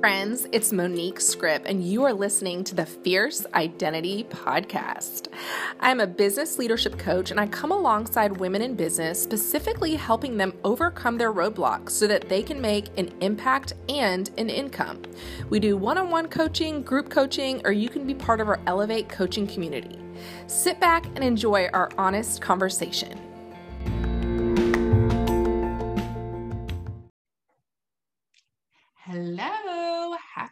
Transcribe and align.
friends. 0.00 0.46
It's 0.50 0.72
Monique 0.72 1.20
Scrip, 1.20 1.66
and 1.66 1.84
you 1.84 2.04
are 2.04 2.12
listening 2.14 2.64
to 2.64 2.74
the 2.74 2.86
Fierce 2.86 3.44
Identity 3.52 4.24
Podcast. 4.24 5.28
I'm 5.78 6.00
a 6.00 6.06
business 6.06 6.58
leadership 6.58 6.98
coach, 6.98 7.30
and 7.30 7.38
I 7.38 7.46
come 7.46 7.70
alongside 7.70 8.38
women 8.38 8.62
in 8.62 8.76
business, 8.76 9.22
specifically 9.22 9.96
helping 9.96 10.38
them 10.38 10.54
overcome 10.64 11.18
their 11.18 11.34
roadblocks 11.34 11.90
so 11.90 12.06
that 12.06 12.30
they 12.30 12.42
can 12.42 12.62
make 12.62 12.88
an 12.98 13.12
impact 13.20 13.74
and 13.90 14.30
an 14.38 14.48
income. 14.48 15.02
We 15.50 15.60
do 15.60 15.76
one 15.76 15.98
on 15.98 16.08
one 16.08 16.28
coaching, 16.28 16.80
group 16.80 17.10
coaching, 17.10 17.60
or 17.66 17.72
you 17.72 17.90
can 17.90 18.06
be 18.06 18.14
part 18.14 18.40
of 18.40 18.48
our 18.48 18.60
Elevate 18.66 19.10
coaching 19.10 19.46
community. 19.46 19.98
Sit 20.46 20.80
back 20.80 21.04
and 21.14 21.22
enjoy 21.22 21.68
our 21.74 21.90
honest 21.98 22.40
conversation. 22.40 23.20
Hello, 29.12 29.59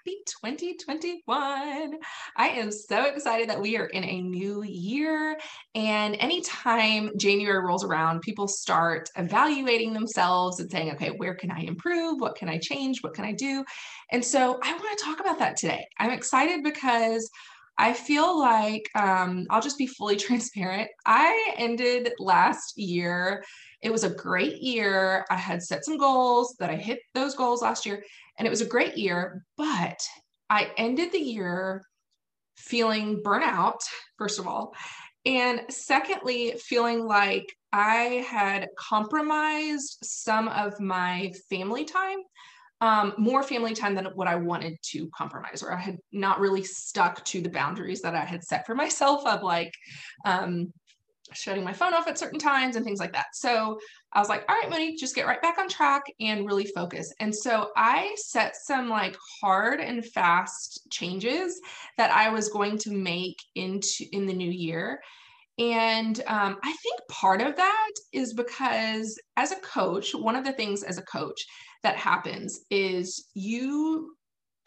happy 0.08 0.16
2021. 0.42 1.98
I 2.36 2.48
am 2.48 2.70
so 2.70 3.04
excited 3.04 3.48
that 3.48 3.60
we 3.60 3.76
are 3.76 3.86
in 3.86 4.04
a 4.04 4.20
new 4.22 4.62
year. 4.62 5.38
And 5.74 6.16
anytime 6.18 7.10
January 7.18 7.64
rolls 7.64 7.84
around, 7.84 8.20
people 8.20 8.48
start 8.48 9.10
evaluating 9.16 9.92
themselves 9.92 10.60
and 10.60 10.70
saying, 10.70 10.92
okay, 10.92 11.10
where 11.10 11.34
can 11.34 11.50
I 11.50 11.60
improve? 11.60 12.20
What 12.20 12.36
can 12.36 12.48
I 12.48 12.58
change? 12.58 13.02
What 13.02 13.14
can 13.14 13.24
I 13.24 13.32
do? 13.32 13.64
And 14.10 14.24
so 14.24 14.58
I 14.62 14.72
want 14.72 14.98
to 14.98 15.04
talk 15.04 15.20
about 15.20 15.38
that 15.40 15.56
today. 15.56 15.86
I'm 15.98 16.10
excited 16.10 16.62
because 16.62 17.28
I 17.76 17.92
feel 17.92 18.38
like 18.38 18.90
um, 18.96 19.46
I'll 19.50 19.62
just 19.62 19.78
be 19.78 19.86
fully 19.86 20.16
transparent. 20.26 20.88
I 21.06 21.54
ended 21.56 22.12
last 22.18 22.78
year. 22.78 23.44
It 23.82 23.92
was 23.92 24.04
a 24.04 24.10
great 24.10 24.60
year. 24.60 25.24
I 25.30 25.36
had 25.36 25.62
set 25.62 25.84
some 25.84 25.98
goals 25.98 26.56
that 26.58 26.70
I 26.70 26.76
hit 26.76 27.00
those 27.14 27.34
goals 27.34 27.62
last 27.62 27.86
year, 27.86 28.02
and 28.38 28.46
it 28.46 28.50
was 28.50 28.60
a 28.60 28.66
great 28.66 28.96
year. 28.96 29.44
But 29.56 30.00
I 30.50 30.72
ended 30.76 31.12
the 31.12 31.18
year 31.18 31.84
feeling 32.56 33.22
burnout, 33.22 33.78
first 34.16 34.38
of 34.38 34.46
all. 34.46 34.74
And 35.24 35.62
secondly, 35.68 36.54
feeling 36.58 37.04
like 37.04 37.54
I 37.72 38.24
had 38.28 38.68
compromised 38.78 39.98
some 40.02 40.48
of 40.48 40.80
my 40.80 41.32
family 41.50 41.84
time 41.84 42.18
um, 42.80 43.14
more 43.18 43.42
family 43.42 43.74
time 43.74 43.94
than 43.94 44.06
what 44.14 44.28
I 44.28 44.36
wanted 44.36 44.76
to 44.90 45.08
compromise, 45.16 45.62
or 45.62 45.74
I 45.74 45.80
had 45.80 45.98
not 46.12 46.38
really 46.38 46.62
stuck 46.62 47.24
to 47.26 47.40
the 47.40 47.48
boundaries 47.48 48.02
that 48.02 48.14
I 48.14 48.24
had 48.24 48.44
set 48.44 48.66
for 48.66 48.74
myself 48.74 49.26
of 49.26 49.42
like 49.42 49.72
um, 50.24 50.72
shutting 51.32 51.64
my 51.64 51.72
phone 51.72 51.94
off 51.94 52.08
at 52.08 52.18
certain 52.18 52.38
times 52.38 52.76
and 52.76 52.84
things 52.84 53.00
like 53.00 53.12
that. 53.12 53.26
So 53.34 53.78
I 54.12 54.20
was 54.20 54.28
like, 54.28 54.44
all 54.48 54.56
right, 54.56 54.70
Monique, 54.70 54.98
just 54.98 55.14
get 55.14 55.26
right 55.26 55.42
back 55.42 55.58
on 55.58 55.68
track 55.68 56.02
and 56.20 56.46
really 56.46 56.66
focus. 56.66 57.12
And 57.20 57.34
so 57.34 57.70
I 57.76 58.14
set 58.16 58.56
some 58.56 58.88
like 58.88 59.16
hard 59.40 59.80
and 59.80 60.04
fast 60.04 60.88
changes 60.90 61.60
that 61.96 62.10
I 62.10 62.30
was 62.30 62.48
going 62.48 62.78
to 62.78 62.90
make 62.90 63.36
into 63.54 64.04
in 64.12 64.26
the 64.26 64.34
new 64.34 64.50
year. 64.50 65.00
And 65.58 66.20
um, 66.26 66.56
I 66.62 66.72
think 66.82 67.00
part 67.10 67.42
of 67.42 67.56
that 67.56 67.90
is 68.12 68.32
because 68.32 69.18
as 69.36 69.52
a 69.52 69.56
coach, 69.56 70.14
one 70.14 70.36
of 70.36 70.44
the 70.44 70.52
things 70.52 70.84
as 70.84 70.98
a 70.98 71.02
coach 71.02 71.44
that 71.82 71.96
happens 71.96 72.60
is 72.70 73.28
you 73.34 74.14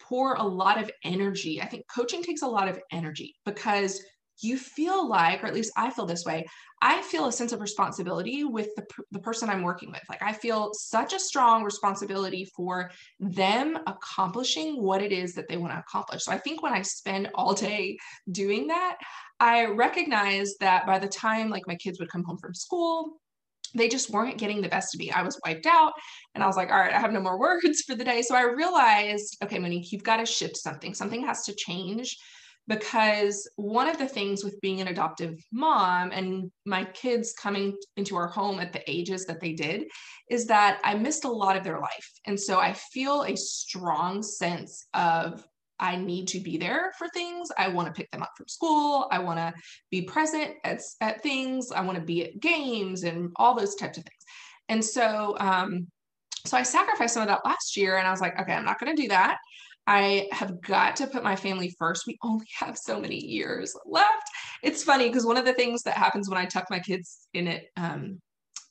pour 0.00 0.34
a 0.34 0.42
lot 0.42 0.80
of 0.80 0.90
energy. 1.04 1.62
I 1.62 1.66
think 1.66 1.84
coaching 1.94 2.22
takes 2.22 2.42
a 2.42 2.46
lot 2.46 2.68
of 2.68 2.78
energy 2.90 3.34
because 3.46 4.02
you 4.42 4.56
feel 4.56 5.08
like, 5.08 5.42
or 5.42 5.46
at 5.46 5.54
least 5.54 5.72
I 5.76 5.90
feel 5.90 6.06
this 6.06 6.24
way, 6.24 6.46
I 6.80 7.00
feel 7.02 7.26
a 7.26 7.32
sense 7.32 7.52
of 7.52 7.60
responsibility 7.60 8.44
with 8.44 8.68
the, 8.76 8.84
the 9.12 9.20
person 9.20 9.48
I'm 9.48 9.62
working 9.62 9.90
with. 9.90 10.02
Like 10.08 10.22
I 10.22 10.32
feel 10.32 10.72
such 10.74 11.12
a 11.12 11.20
strong 11.20 11.62
responsibility 11.62 12.44
for 12.56 12.90
them 13.20 13.78
accomplishing 13.86 14.82
what 14.82 15.02
it 15.02 15.12
is 15.12 15.34
that 15.34 15.48
they 15.48 15.56
want 15.56 15.72
to 15.72 15.78
accomplish. 15.78 16.24
So 16.24 16.32
I 16.32 16.38
think 16.38 16.62
when 16.62 16.72
I 16.72 16.82
spend 16.82 17.30
all 17.34 17.54
day 17.54 17.98
doing 18.30 18.66
that, 18.68 18.96
I 19.38 19.66
recognize 19.66 20.54
that 20.60 20.86
by 20.86 20.98
the 20.98 21.08
time 21.08 21.50
like 21.50 21.66
my 21.66 21.76
kids 21.76 21.98
would 22.00 22.10
come 22.10 22.24
home 22.24 22.38
from 22.38 22.54
school, 22.54 23.20
they 23.74 23.88
just 23.88 24.10
weren't 24.10 24.38
getting 24.38 24.60
the 24.60 24.68
best 24.68 24.94
of 24.94 24.98
me. 24.98 25.10
I 25.10 25.22
was 25.22 25.40
wiped 25.46 25.66
out 25.66 25.92
and 26.34 26.44
I 26.44 26.46
was 26.46 26.56
like, 26.56 26.70
all 26.70 26.78
right, 26.78 26.92
I 26.92 27.00
have 27.00 27.12
no 27.12 27.20
more 27.20 27.38
words 27.40 27.82
for 27.82 27.94
the 27.94 28.04
day. 28.04 28.22
So 28.22 28.34
I 28.34 28.42
realized, 28.42 29.38
okay, 29.42 29.58
Monique, 29.58 29.92
you've 29.92 30.02
got 30.02 30.18
to 30.18 30.26
shift 30.26 30.56
something. 30.56 30.94
Something 30.94 31.24
has 31.24 31.44
to 31.44 31.54
change 31.54 32.16
because 32.68 33.48
one 33.56 33.88
of 33.88 33.98
the 33.98 34.06
things 34.06 34.44
with 34.44 34.60
being 34.60 34.80
an 34.80 34.88
adoptive 34.88 35.44
mom 35.52 36.12
and 36.12 36.50
my 36.64 36.84
kids 36.84 37.32
coming 37.32 37.76
into 37.96 38.16
our 38.16 38.28
home 38.28 38.60
at 38.60 38.72
the 38.72 38.88
ages 38.90 39.26
that 39.26 39.40
they 39.40 39.52
did 39.52 39.84
is 40.30 40.46
that 40.46 40.80
I 40.84 40.94
missed 40.94 41.24
a 41.24 41.28
lot 41.28 41.56
of 41.56 41.64
their 41.64 41.80
life. 41.80 42.10
And 42.26 42.38
so 42.38 42.60
I 42.60 42.72
feel 42.72 43.22
a 43.22 43.36
strong 43.36 44.22
sense 44.22 44.86
of 44.94 45.44
I 45.80 45.96
need 45.96 46.28
to 46.28 46.38
be 46.38 46.56
there 46.56 46.92
for 46.96 47.08
things. 47.08 47.50
I 47.58 47.66
want 47.66 47.88
to 47.88 47.92
pick 47.92 48.08
them 48.12 48.22
up 48.22 48.30
from 48.36 48.46
school. 48.46 49.08
I 49.10 49.18
want 49.18 49.40
to 49.40 49.52
be 49.90 50.02
present 50.02 50.52
at, 50.62 50.80
at 51.00 51.22
things. 51.22 51.72
I 51.72 51.80
want 51.80 51.98
to 51.98 52.04
be 52.04 52.24
at 52.24 52.38
games 52.38 53.02
and 53.02 53.32
all 53.36 53.56
those 53.56 53.74
types 53.74 53.98
of 53.98 54.04
things. 54.04 54.24
And 54.68 54.84
so, 54.84 55.36
um, 55.40 55.88
so 56.46 56.56
I 56.56 56.62
sacrificed 56.62 57.14
some 57.14 57.22
of 57.22 57.28
that 57.28 57.44
last 57.44 57.76
year 57.76 57.98
and 57.98 58.06
I 58.06 58.12
was 58.12 58.20
like, 58.20 58.38
okay, 58.40 58.52
I'm 58.52 58.64
not 58.64 58.78
going 58.78 58.94
to 58.94 59.02
do 59.02 59.08
that. 59.08 59.38
I 59.86 60.28
have 60.32 60.60
got 60.60 60.96
to 60.96 61.06
put 61.06 61.24
my 61.24 61.36
family 61.36 61.74
first. 61.78 62.06
We 62.06 62.18
only 62.22 62.46
have 62.58 62.78
so 62.78 63.00
many 63.00 63.16
years 63.16 63.74
left. 63.84 64.30
It's 64.62 64.84
funny 64.84 65.08
because 65.08 65.26
one 65.26 65.36
of 65.36 65.44
the 65.44 65.54
things 65.54 65.82
that 65.82 65.96
happens 65.96 66.28
when 66.28 66.38
I 66.38 66.46
tuck 66.46 66.66
my 66.70 66.78
kids 66.78 67.26
in 67.34 67.48
it 67.48 67.66
um, 67.76 68.20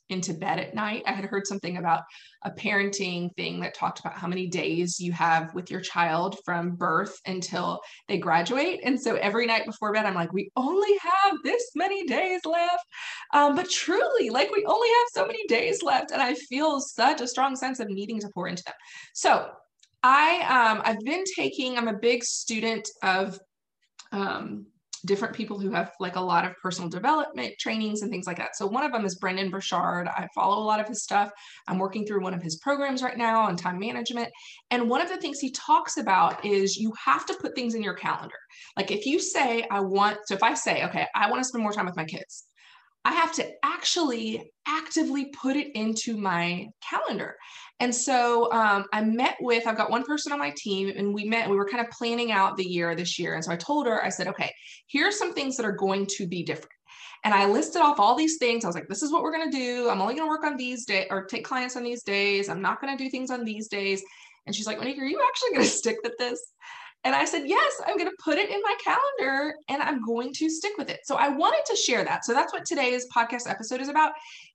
into 0.08 0.34
bed 0.34 0.58
at 0.58 0.74
night, 0.74 1.02
I 1.06 1.12
had 1.12 1.24
heard 1.24 1.46
something 1.46 1.78
about 1.78 2.02
a 2.44 2.50
parenting 2.50 3.34
thing 3.36 3.60
that 3.60 3.74
talked 3.74 4.00
about 4.00 4.16
how 4.16 4.28
many 4.28 4.46
days 4.46 5.00
you 5.00 5.12
have 5.12 5.54
with 5.54 5.70
your 5.70 5.80
child 5.80 6.38
from 6.44 6.76
birth 6.76 7.18
until 7.26 7.80
they 8.08 8.18
graduate. 8.18 8.80
And 8.84 9.00
so 9.00 9.16
every 9.16 9.46
night 9.46 9.66
before 9.66 9.92
bed, 9.92 10.06
I'm 10.06 10.14
like, 10.14 10.32
we 10.32 10.50
only 10.56 10.96
have 10.98 11.34
this 11.44 11.70
many 11.74 12.06
days 12.06 12.40
left. 12.44 12.84
Um, 13.32 13.56
but 13.56 13.70
truly, 13.70 14.30
like 14.30 14.50
we 14.50 14.64
only 14.66 14.88
have 14.88 15.08
so 15.12 15.26
many 15.26 15.46
days 15.46 15.82
left. 15.82 16.10
And 16.10 16.22
I 16.22 16.34
feel 16.34 16.80
such 16.80 17.20
a 17.20 17.28
strong 17.28 17.56
sense 17.56 17.80
of 17.80 17.88
needing 17.88 18.20
to 18.20 18.30
pour 18.34 18.48
into 18.48 18.62
them. 18.64 18.74
So 19.14 19.50
I 20.02 20.70
um, 20.70 20.82
I've 20.84 21.00
been 21.00 21.24
taking. 21.36 21.78
I'm 21.78 21.88
a 21.88 21.98
big 21.98 22.24
student 22.24 22.88
of 23.02 23.38
um, 24.10 24.66
different 25.04 25.34
people 25.34 25.58
who 25.58 25.70
have 25.72 25.92
like 25.98 26.16
a 26.16 26.20
lot 26.20 26.44
of 26.44 26.52
personal 26.62 26.88
development 26.88 27.54
trainings 27.58 28.02
and 28.02 28.10
things 28.10 28.26
like 28.26 28.36
that. 28.36 28.56
So 28.56 28.66
one 28.66 28.84
of 28.84 28.92
them 28.92 29.04
is 29.04 29.16
Brendon 29.16 29.50
Burchard. 29.50 30.06
I 30.06 30.28
follow 30.34 30.62
a 30.62 30.64
lot 30.64 30.80
of 30.80 30.86
his 30.86 31.02
stuff. 31.02 31.30
I'm 31.66 31.78
working 31.78 32.06
through 32.06 32.22
one 32.22 32.34
of 32.34 32.42
his 32.42 32.56
programs 32.56 33.02
right 33.02 33.16
now 33.16 33.42
on 33.42 33.56
time 33.56 33.78
management. 33.78 34.28
And 34.70 34.88
one 34.88 35.00
of 35.00 35.08
the 35.08 35.16
things 35.16 35.40
he 35.40 35.50
talks 35.50 35.96
about 35.96 36.44
is 36.44 36.76
you 36.76 36.92
have 37.04 37.26
to 37.26 37.34
put 37.40 37.54
things 37.54 37.74
in 37.74 37.82
your 37.82 37.94
calendar. 37.94 38.36
Like 38.76 38.90
if 38.90 39.06
you 39.06 39.18
say, 39.18 39.66
I 39.70 39.80
want, 39.80 40.18
so 40.26 40.34
if 40.34 40.42
I 40.42 40.54
say, 40.54 40.84
okay, 40.84 41.06
I 41.14 41.30
want 41.30 41.42
to 41.42 41.48
spend 41.48 41.62
more 41.62 41.72
time 41.72 41.86
with 41.86 41.96
my 41.96 42.04
kids, 42.04 42.44
I 43.04 43.12
have 43.12 43.32
to 43.34 43.50
actually 43.64 44.52
actively 44.66 45.26
put 45.26 45.56
it 45.56 45.74
into 45.74 46.16
my 46.16 46.68
calendar. 46.88 47.36
And 47.80 47.92
so 47.92 48.52
um, 48.52 48.84
I 48.92 49.02
met 49.02 49.36
with, 49.40 49.66
I've 49.66 49.76
got 49.76 49.90
one 49.90 50.04
person 50.04 50.32
on 50.32 50.38
my 50.38 50.52
team, 50.56 50.92
and 50.96 51.12
we 51.12 51.24
met, 51.24 51.50
we 51.50 51.56
were 51.56 51.68
kind 51.68 51.84
of 51.84 51.90
planning 51.90 52.30
out 52.30 52.56
the 52.56 52.64
year 52.64 52.94
this 52.94 53.18
year. 53.18 53.34
And 53.34 53.44
so 53.44 53.50
I 53.50 53.56
told 53.56 53.86
her, 53.86 54.04
I 54.04 54.08
said, 54.08 54.28
okay, 54.28 54.52
here's 54.86 55.18
some 55.18 55.34
things 55.34 55.56
that 55.56 55.66
are 55.66 55.72
going 55.72 56.06
to 56.16 56.28
be 56.28 56.44
different. 56.44 56.70
And 57.24 57.34
I 57.34 57.46
listed 57.46 57.82
off 57.82 58.00
all 58.00 58.16
these 58.16 58.38
things. 58.38 58.64
I 58.64 58.68
was 58.68 58.74
like, 58.74 58.88
this 58.88 59.02
is 59.02 59.12
what 59.12 59.22
we're 59.22 59.32
going 59.32 59.50
to 59.50 59.56
do. 59.56 59.88
I'm 59.88 60.00
only 60.00 60.14
going 60.14 60.26
to 60.26 60.30
work 60.30 60.44
on 60.44 60.56
these 60.56 60.84
days 60.84 61.06
or 61.10 61.24
take 61.24 61.44
clients 61.44 61.76
on 61.76 61.84
these 61.84 62.02
days. 62.02 62.48
I'm 62.48 62.62
not 62.62 62.80
going 62.80 62.96
to 62.96 63.02
do 63.02 63.10
things 63.10 63.30
on 63.30 63.44
these 63.44 63.68
days. 63.68 64.02
And 64.46 64.54
she's 64.54 64.66
like, 64.66 64.78
Monique, 64.78 64.98
are 64.98 65.04
you 65.04 65.20
actually 65.28 65.50
going 65.50 65.64
to 65.70 65.70
stick 65.70 65.96
with 66.02 66.14
this? 66.18 66.52
And 67.04 67.16
I 67.16 67.24
said, 67.24 67.42
yes, 67.46 67.72
I'm 67.84 67.96
going 67.96 68.10
to 68.10 68.16
put 68.22 68.38
it 68.38 68.48
in 68.48 68.60
my 68.62 68.76
calendar 68.82 69.54
and 69.68 69.82
I'm 69.82 70.04
going 70.04 70.32
to 70.34 70.48
stick 70.48 70.72
with 70.78 70.88
it. 70.88 71.00
So 71.04 71.16
I 71.16 71.28
wanted 71.28 71.64
to 71.66 71.76
share 71.76 72.04
that. 72.04 72.24
So 72.24 72.32
that's 72.32 72.52
what 72.52 72.64
today's 72.64 73.06
podcast 73.14 73.50
episode 73.50 73.80
is 73.80 73.88
about 73.88 74.12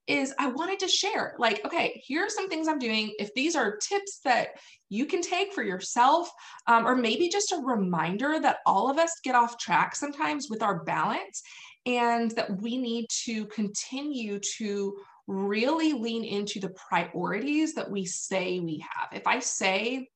is 0.08 0.34
I 0.40 0.47
wanted 0.47 0.80
to 0.80 0.88
share 0.88 1.35
like, 1.38 1.66
okay, 1.66 2.02
here 2.06 2.25
are 2.25 2.30
some 2.30 2.47
things 2.47 2.69
I'm 2.69 2.80
doing. 2.80 3.13
If 3.20 3.34
these 3.34 3.58
are 3.58 3.76
tips 3.76 4.20
that 4.23 4.49
you 4.90 5.05
can 5.05 5.22
take 5.22 5.52
for 5.52 5.64
yourself, 5.64 6.29
um, 6.67 6.88
or 6.88 6.96
maybe 6.96 7.28
just 7.28 7.52
a 7.52 7.58
reminder 7.58 8.40
that 8.40 8.59
all 8.66 8.90
of 8.90 8.97
us 8.97 9.11
get 9.23 9.35
off 9.35 9.58
track 9.58 9.96
sometimes 9.96 10.47
with 10.50 10.64
our 10.64 10.85
balance 10.85 11.43
and 11.85 12.32
that 12.32 12.61
we 12.61 12.78
need 12.78 13.08
to 13.26 13.46
continue 13.47 14.40
to 14.58 14.96
really 15.28 15.91
lean 15.91 16.23
into 16.23 16.61
the 16.61 16.70
priorities 16.70 17.73
that 17.73 17.91
we 17.91 18.05
say 18.05 18.61
we 18.61 18.85
have. 18.90 19.09
If 19.11 19.28
I 19.28 19.40
say 19.40 20.08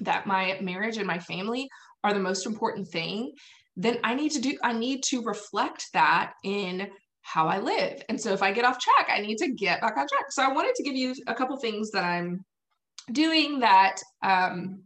that 0.00 0.26
my 0.26 0.58
marriage 0.60 0.96
and 0.96 1.06
my 1.06 1.18
family 1.18 1.68
are 2.04 2.12
the 2.12 2.20
most 2.20 2.46
important 2.46 2.88
thing, 2.88 3.32
then 3.76 3.98
I 4.04 4.14
need 4.14 4.32
to 4.32 4.40
do, 4.40 4.56
I 4.62 4.72
need 4.72 5.02
to 5.04 5.22
reflect 5.22 5.86
that 5.92 6.32
in 6.44 6.88
how 7.22 7.46
I 7.46 7.58
live. 7.58 8.02
And 8.08 8.20
so 8.20 8.32
if 8.32 8.42
I 8.42 8.52
get 8.52 8.64
off 8.64 8.78
track, 8.78 9.08
I 9.10 9.20
need 9.20 9.38
to 9.38 9.48
get 9.48 9.80
back 9.80 9.96
on 9.96 10.06
track. 10.08 10.30
So 10.30 10.42
I 10.42 10.52
wanted 10.52 10.74
to 10.76 10.82
give 10.82 10.94
you 10.94 11.14
a 11.26 11.34
couple 11.34 11.56
things 11.58 11.90
that 11.90 12.04
I'm 12.04 12.44
doing 13.12 13.60
that 13.60 13.96
um, 14.22 14.82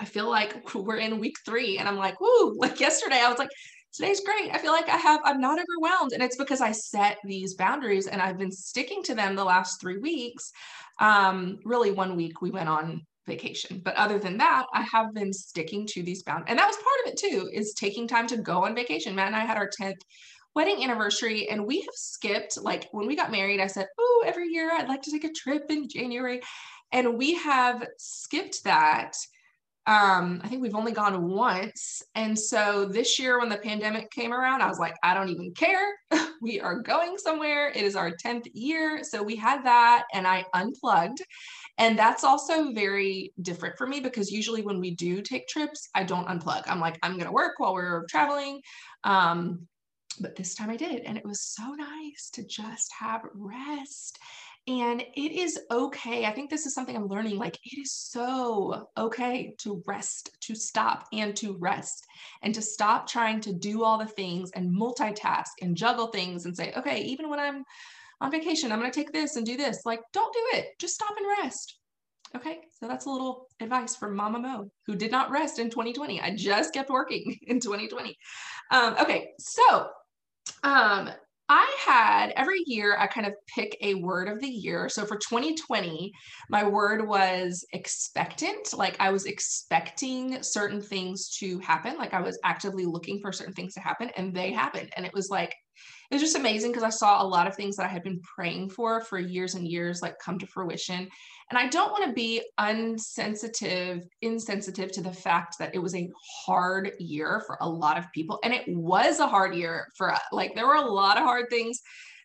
I 0.00 0.04
feel 0.04 0.28
like 0.28 0.74
we're 0.74 0.96
in 0.96 1.18
week 1.18 1.36
three 1.44 1.78
and 1.78 1.88
I'm 1.88 1.96
like, 1.96 2.20
woo, 2.20 2.54
like 2.58 2.80
yesterday 2.80 3.20
I 3.20 3.28
was 3.28 3.38
like, 3.38 3.50
today's 3.92 4.20
great. 4.20 4.52
I 4.52 4.58
feel 4.58 4.72
like 4.72 4.88
I 4.88 4.96
have, 4.96 5.20
I'm 5.24 5.40
not 5.40 5.58
overwhelmed. 5.58 6.12
And 6.12 6.22
it's 6.22 6.36
because 6.36 6.60
I 6.60 6.72
set 6.72 7.18
these 7.24 7.54
boundaries 7.54 8.06
and 8.06 8.20
I've 8.22 8.38
been 8.38 8.52
sticking 8.52 9.02
to 9.04 9.14
them 9.14 9.34
the 9.34 9.44
last 9.44 9.80
three 9.80 9.98
weeks. 9.98 10.52
Um, 11.00 11.58
really, 11.64 11.90
one 11.90 12.16
week 12.16 12.42
we 12.42 12.50
went 12.50 12.68
on 12.68 13.02
vacation. 13.28 13.80
But 13.84 13.94
other 13.94 14.18
than 14.18 14.38
that, 14.38 14.66
I 14.74 14.82
have 14.82 15.14
been 15.14 15.32
sticking 15.32 15.86
to 15.88 16.02
these 16.02 16.24
bound. 16.24 16.44
And 16.48 16.58
that 16.58 16.66
was 16.66 16.76
part 16.76 17.06
of 17.06 17.12
it 17.12 17.18
too, 17.18 17.48
is 17.52 17.74
taking 17.74 18.08
time 18.08 18.26
to 18.28 18.36
go 18.36 18.64
on 18.64 18.74
vacation. 18.74 19.14
Matt 19.14 19.28
and 19.28 19.36
I 19.36 19.44
had 19.44 19.56
our 19.56 19.70
10th 19.80 20.00
wedding 20.54 20.82
anniversary 20.82 21.48
and 21.48 21.66
we 21.66 21.80
have 21.82 21.94
skipped 21.94 22.60
like 22.60 22.88
when 22.90 23.06
we 23.06 23.14
got 23.14 23.30
married, 23.30 23.60
I 23.60 23.68
said, 23.68 23.86
Oh, 23.98 24.24
every 24.26 24.48
year 24.48 24.72
I'd 24.72 24.88
like 24.88 25.02
to 25.02 25.12
take 25.12 25.24
a 25.24 25.32
trip 25.32 25.66
in 25.70 25.88
January. 25.88 26.40
And 26.90 27.16
we 27.16 27.34
have 27.34 27.86
skipped 27.98 28.64
that 28.64 29.14
um, 29.88 30.42
I 30.44 30.48
think 30.48 30.60
we've 30.60 30.74
only 30.74 30.92
gone 30.92 31.28
once. 31.30 32.02
And 32.14 32.38
so 32.38 32.84
this 32.84 33.18
year, 33.18 33.38
when 33.38 33.48
the 33.48 33.56
pandemic 33.56 34.10
came 34.10 34.34
around, 34.34 34.60
I 34.60 34.68
was 34.68 34.78
like, 34.78 34.94
I 35.02 35.14
don't 35.14 35.30
even 35.30 35.54
care. 35.54 35.94
we 36.42 36.60
are 36.60 36.80
going 36.80 37.16
somewhere. 37.16 37.70
It 37.70 37.84
is 37.84 37.96
our 37.96 38.10
10th 38.10 38.48
year. 38.52 39.02
So 39.02 39.22
we 39.22 39.34
had 39.34 39.64
that 39.64 40.04
and 40.12 40.26
I 40.26 40.44
unplugged. 40.52 41.22
And 41.78 41.98
that's 41.98 42.24
also 42.24 42.72
very 42.72 43.32
different 43.40 43.78
for 43.78 43.86
me 43.86 44.00
because 44.00 44.30
usually 44.30 44.62
when 44.62 44.80
we 44.80 44.94
do 44.94 45.22
take 45.22 45.48
trips, 45.48 45.88
I 45.94 46.02
don't 46.02 46.28
unplug. 46.28 46.64
I'm 46.66 46.80
like, 46.80 46.98
I'm 47.02 47.14
going 47.14 47.26
to 47.26 47.32
work 47.32 47.54
while 47.58 47.72
we're 47.72 48.04
traveling. 48.06 48.60
Um, 49.04 49.66
but 50.20 50.34
this 50.34 50.56
time 50.56 50.70
I 50.70 50.76
did. 50.76 51.02
And 51.02 51.16
it 51.16 51.24
was 51.24 51.40
so 51.40 51.70
nice 51.74 52.30
to 52.34 52.44
just 52.44 52.92
have 52.98 53.22
rest 53.32 54.18
and 54.68 55.00
it 55.00 55.32
is 55.32 55.58
okay. 55.70 56.26
I 56.26 56.30
think 56.30 56.50
this 56.50 56.66
is 56.66 56.74
something 56.74 56.94
I'm 56.94 57.08
learning. 57.08 57.38
Like, 57.38 57.58
it 57.64 57.80
is 57.80 57.90
so 57.90 58.88
okay 58.98 59.54
to 59.60 59.82
rest, 59.86 60.30
to 60.42 60.54
stop 60.54 61.06
and 61.10 61.34
to 61.36 61.56
rest, 61.58 62.04
and 62.42 62.54
to 62.54 62.60
stop 62.60 63.08
trying 63.08 63.40
to 63.42 63.54
do 63.54 63.82
all 63.82 63.96
the 63.96 64.04
things 64.04 64.50
and 64.54 64.78
multitask 64.78 65.52
and 65.62 65.74
juggle 65.74 66.08
things 66.08 66.44
and 66.44 66.54
say, 66.54 66.74
okay, 66.76 67.00
even 67.00 67.30
when 67.30 67.40
I'm 67.40 67.64
on 68.20 68.30
vacation, 68.30 68.72
I'm 68.72 68.80
going 68.80 68.90
to 68.90 68.98
take 68.98 69.12
this 69.12 69.36
and 69.36 69.46
do 69.46 69.56
this. 69.56 69.82
Like, 69.84 70.00
don't 70.12 70.32
do 70.32 70.58
it. 70.58 70.68
Just 70.78 70.94
stop 70.94 71.14
and 71.16 71.26
rest. 71.42 71.78
Okay, 72.36 72.58
so 72.78 72.86
that's 72.86 73.06
a 73.06 73.10
little 73.10 73.46
advice 73.60 73.96
from 73.96 74.14
Mama 74.14 74.38
Mo, 74.38 74.70
who 74.86 74.94
did 74.94 75.10
not 75.10 75.30
rest 75.30 75.58
in 75.58 75.70
2020. 75.70 76.20
I 76.20 76.34
just 76.36 76.74
kept 76.74 76.90
working 76.90 77.38
in 77.46 77.58
2020. 77.60 78.16
Um, 78.70 78.96
okay, 79.00 79.30
so 79.38 79.88
um, 80.62 81.10
I 81.48 81.76
had 81.80 82.34
every 82.36 82.62
year 82.66 82.96
I 82.98 83.06
kind 83.06 83.26
of 83.26 83.32
pick 83.54 83.78
a 83.80 83.94
word 83.94 84.28
of 84.28 84.40
the 84.40 84.48
year. 84.48 84.90
So 84.90 85.06
for 85.06 85.16
2020, 85.16 86.12
my 86.50 86.64
word 86.64 87.06
was 87.06 87.64
expectant. 87.72 88.76
Like 88.76 88.96
I 89.00 89.10
was 89.10 89.24
expecting 89.24 90.42
certain 90.42 90.82
things 90.82 91.30
to 91.38 91.58
happen. 91.60 91.96
Like 91.96 92.12
I 92.12 92.20
was 92.20 92.38
actively 92.44 92.84
looking 92.84 93.20
for 93.20 93.32
certain 93.32 93.54
things 93.54 93.72
to 93.74 93.80
happen 93.80 94.10
and 94.16 94.34
they 94.34 94.52
happened. 94.52 94.92
And 94.94 95.06
it 95.06 95.14
was 95.14 95.30
like 95.30 95.54
it 96.10 96.14
was 96.14 96.22
just 96.22 96.36
amazing 96.36 96.70
because 96.70 96.84
I 96.84 96.90
saw 96.90 97.22
a 97.22 97.26
lot 97.26 97.46
of 97.46 97.54
things 97.54 97.76
that 97.76 97.86
I 97.86 97.88
had 97.88 98.02
been 98.02 98.20
praying 98.20 98.70
for 98.70 99.00
for 99.02 99.18
years 99.18 99.54
and 99.54 99.68
years 99.68 100.00
like 100.00 100.18
come 100.18 100.38
to 100.38 100.46
fruition. 100.46 101.08
And 101.50 101.58
I 101.58 101.68
don't 101.68 101.92
want 101.92 102.04
to 102.06 102.12
be 102.12 102.42
unsensitive, 102.58 104.06
insensitive 104.22 104.92
to 104.92 105.02
the 105.02 105.12
fact 105.12 105.56
that 105.58 105.74
it 105.74 105.78
was 105.78 105.94
a 105.94 106.10
hard 106.44 106.92
year 106.98 107.42
for 107.46 107.58
a 107.60 107.68
lot 107.68 107.98
of 107.98 108.10
people. 108.12 108.38
And 108.42 108.54
it 108.54 108.64
was 108.68 109.18
a 109.20 109.26
hard 109.26 109.54
year 109.54 109.88
for 109.96 110.12
us. 110.12 110.22
Like 110.32 110.54
there 110.54 110.66
were 110.66 110.76
a 110.76 110.92
lot 110.92 111.18
of 111.18 111.24
hard 111.24 111.46
things 111.50 111.80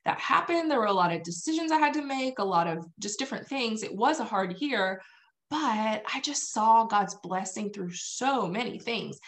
that 0.06 0.20
happened. 0.20 0.70
There 0.70 0.80
were 0.80 0.86
a 0.86 0.94
lot 0.94 1.14
of 1.14 1.24
decisions 1.24 1.72
I 1.72 1.78
had 1.78 1.94
to 1.94 2.06
make, 2.06 2.40
a 2.40 2.44
lot 2.44 2.68
of 2.68 2.86
just 3.00 3.20
different 3.20 3.48
things. 3.48 3.84
It 3.84 3.96
was 3.96 4.20
a 4.20 4.26
hard 4.26 4.60
year, 4.60 5.02
but 5.50 6.04
I 6.14 6.20
just 6.22 6.52
saw 6.52 6.86
God's 6.86 7.16
blessing 7.16 7.72
through 7.72 7.92
so 7.92 8.48
many 8.48 8.80
things 8.80 9.20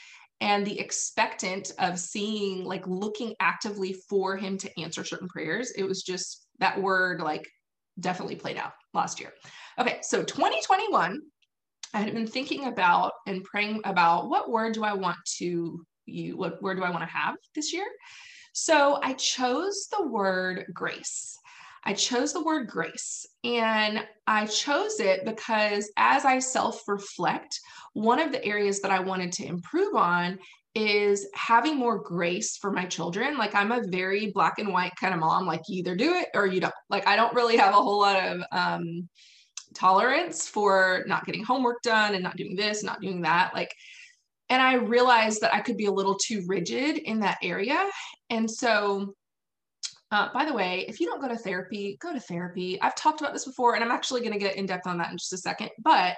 and 0.41 0.65
the 0.65 0.79
expectant 0.79 1.71
of 1.79 1.99
seeing 1.99 2.63
like 2.65 2.85
looking 2.87 3.33
actively 3.39 3.93
for 4.09 4.35
him 4.35 4.57
to 4.57 4.79
answer 4.79 5.03
certain 5.03 5.27
prayers 5.27 5.71
it 5.71 5.83
was 5.83 6.03
just 6.03 6.47
that 6.59 6.81
word 6.81 7.21
like 7.21 7.47
definitely 7.99 8.35
played 8.35 8.57
out 8.57 8.73
last 8.93 9.19
year. 9.19 9.33
Okay 9.79 9.99
so 10.01 10.23
2021 10.23 11.21
i 11.93 11.99
had 11.99 12.13
been 12.13 12.27
thinking 12.27 12.65
about 12.65 13.13
and 13.27 13.43
praying 13.43 13.81
about 13.85 14.29
what 14.29 14.49
word 14.49 14.73
do 14.73 14.83
i 14.83 14.93
want 14.93 15.17
to 15.25 15.85
you 16.05 16.37
what 16.37 16.61
word 16.61 16.77
do 16.77 16.83
i 16.83 16.89
want 16.89 17.01
to 17.01 17.17
have 17.17 17.35
this 17.53 17.73
year? 17.73 17.87
So 18.53 18.99
i 19.01 19.13
chose 19.13 19.87
the 19.87 20.05
word 20.05 20.65
grace 20.73 21.37
I 21.85 21.93
chose 21.93 22.33
the 22.33 22.43
word 22.43 22.67
grace 22.67 23.25
and 23.43 24.03
I 24.25 24.47
chose 24.47 24.99
it 24.99 25.23
because 25.23 25.91
as 25.97 26.25
I 26.25 26.39
self 26.39 26.81
reflect, 26.87 27.59
one 27.93 28.19
of 28.19 28.31
the 28.31 28.43
areas 28.43 28.81
that 28.81 28.91
I 28.91 28.99
wanted 28.99 29.31
to 29.33 29.45
improve 29.45 29.95
on 29.95 30.39
is 30.73 31.27
having 31.33 31.77
more 31.77 31.99
grace 31.99 32.57
for 32.57 32.71
my 32.71 32.85
children. 32.85 33.37
Like 33.37 33.55
I'm 33.55 33.71
a 33.71 33.87
very 33.87 34.31
black 34.31 34.59
and 34.59 34.73
white 34.73 34.91
kind 34.99 35.13
of 35.13 35.19
mom, 35.19 35.45
like 35.45 35.61
you 35.67 35.79
either 35.79 35.95
do 35.95 36.15
it 36.15 36.27
or 36.33 36.47
you 36.47 36.59
don't. 36.59 36.73
Like 36.89 37.07
I 37.07 37.15
don't 37.15 37.33
really 37.33 37.57
have 37.57 37.73
a 37.73 37.77
whole 37.77 37.99
lot 37.99 38.21
of 38.21 38.41
um, 38.51 39.07
tolerance 39.73 40.47
for 40.49 41.03
not 41.07 41.25
getting 41.25 41.43
homework 41.43 41.81
done 41.81 42.15
and 42.15 42.23
not 42.23 42.35
doing 42.35 42.55
this, 42.55 42.83
not 42.83 42.99
doing 42.99 43.21
that. 43.21 43.51
Like, 43.53 43.73
and 44.49 44.61
I 44.61 44.75
realized 44.75 45.41
that 45.41 45.53
I 45.53 45.61
could 45.61 45.77
be 45.77 45.85
a 45.85 45.91
little 45.91 46.15
too 46.15 46.43
rigid 46.47 46.97
in 46.97 47.21
that 47.21 47.37
area. 47.41 47.89
And 48.29 48.49
so 48.49 49.13
uh, 50.15 50.29
by 50.33 50.45
the 50.45 50.53
way, 50.53 50.85
if 50.87 51.01
you 51.01 51.07
don't 51.07 51.19
go 51.19 51.27
to 51.27 51.35
therapy, 51.35 51.97
go 51.99 52.13
to 52.13 52.19
therapy. 52.21 52.81
I've 52.81 52.95
talked 52.95 53.19
about 53.19 53.33
this 53.33 53.43
before, 53.43 53.75
and 53.75 53.83
I'm 53.83 53.91
actually 53.91 54.21
going 54.21 54.31
to 54.31 54.39
get 54.39 54.55
in 54.55 54.65
depth 54.65 54.87
on 54.87 54.97
that 54.99 55.11
in 55.11 55.17
just 55.17 55.33
a 55.33 55.37
second. 55.37 55.71
But 55.83 56.15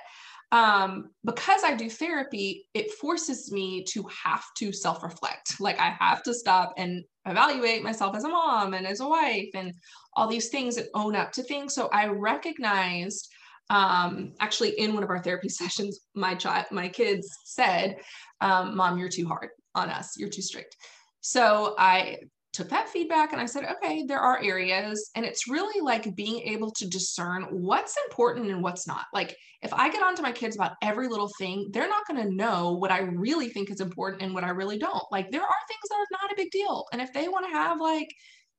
um, 0.52 1.10
because 1.26 1.64
I 1.64 1.74
do 1.74 1.90
therapy, 1.90 2.68
it 2.76 2.92
forces 2.92 3.52
me 3.52 3.84
to 3.86 4.08
have 4.24 4.44
to 4.60 4.72
self 4.72 5.02
reflect. 5.02 5.60
Like 5.60 5.80
I 5.80 5.96
have 6.00 6.22
to 6.24 6.34
stop 6.36 6.76
and 6.78 7.04
evaluate 7.26 7.84
myself 7.84 8.16
as 8.16 8.24
a 8.24 8.30
mom 8.30 8.76
and 8.76 8.86
as 8.86 9.00
a 9.00 9.08
wife 9.08 9.50
and 9.56 9.74
all 10.14 10.28
these 10.28 10.50
things 10.50 10.78
and 10.78 10.88
own 10.94 11.16
up 11.16 11.32
to 11.32 11.42
things. 11.42 11.74
So 11.74 11.90
I 11.92 12.06
recognized 12.06 13.28
um, 13.72 14.34
actually 14.40 14.80
in 14.80 14.94
one 14.94 15.04
of 15.04 15.10
our 15.10 15.24
therapy 15.24 15.50
sessions, 15.62 16.02
my 16.14 16.36
child, 16.36 16.68
my 16.70 16.88
kids 16.88 17.28
said, 17.46 17.98
um, 18.42 18.78
"Mom, 18.78 19.00
you're 19.00 19.10
too 19.10 19.28
hard 19.28 19.50
on 19.74 19.90
us. 19.90 20.18
You're 20.18 20.30
too 20.30 20.44
strict." 20.44 20.76
So 21.22 21.74
I 21.80 22.20
took 22.58 22.70
that 22.70 22.90
feedback 22.90 23.34
and 23.34 23.40
I 23.40 23.46
said, 23.46 23.66
okay, 23.66 24.04
there 24.08 24.20
are 24.20 24.42
areas. 24.44 25.12
And 25.16 25.24
it's 25.24 25.48
really 25.48 25.80
like 25.80 26.16
being 26.16 26.40
able 26.40 26.72
to 26.72 26.88
discern 26.88 27.44
what's 27.52 27.96
important 28.08 28.50
and 28.50 28.64
what's 28.64 28.88
not. 28.88 29.06
Like 29.14 29.38
if 29.62 29.72
I 29.74 29.92
get 29.92 30.02
onto 30.02 30.24
my 30.24 30.32
kids 30.32 30.56
about 30.56 30.72
every 30.82 31.08
little 31.08 31.30
thing, 31.38 31.70
they're 31.72 31.88
not 31.88 32.08
going 32.08 32.22
to 32.22 32.34
know 32.34 32.74
what 32.74 32.92
I 32.92 33.02
really 33.02 33.50
think 33.50 33.70
is 33.70 33.80
important 33.80 34.24
and 34.24 34.34
what 34.34 34.44
I 34.44 34.50
really 34.50 34.80
don't. 34.80 35.04
Like 35.12 35.30
there 35.30 35.44
are 35.44 35.68
things 35.68 35.90
that 35.90 35.96
are 35.96 36.08
not 36.24 36.32
a 36.32 36.36
big 36.36 36.50
deal. 36.50 36.86
And 36.92 37.00
if 37.00 37.14
they 37.14 37.28
want 37.28 37.46
to 37.46 37.52
have 37.52 37.80
like, 37.80 38.10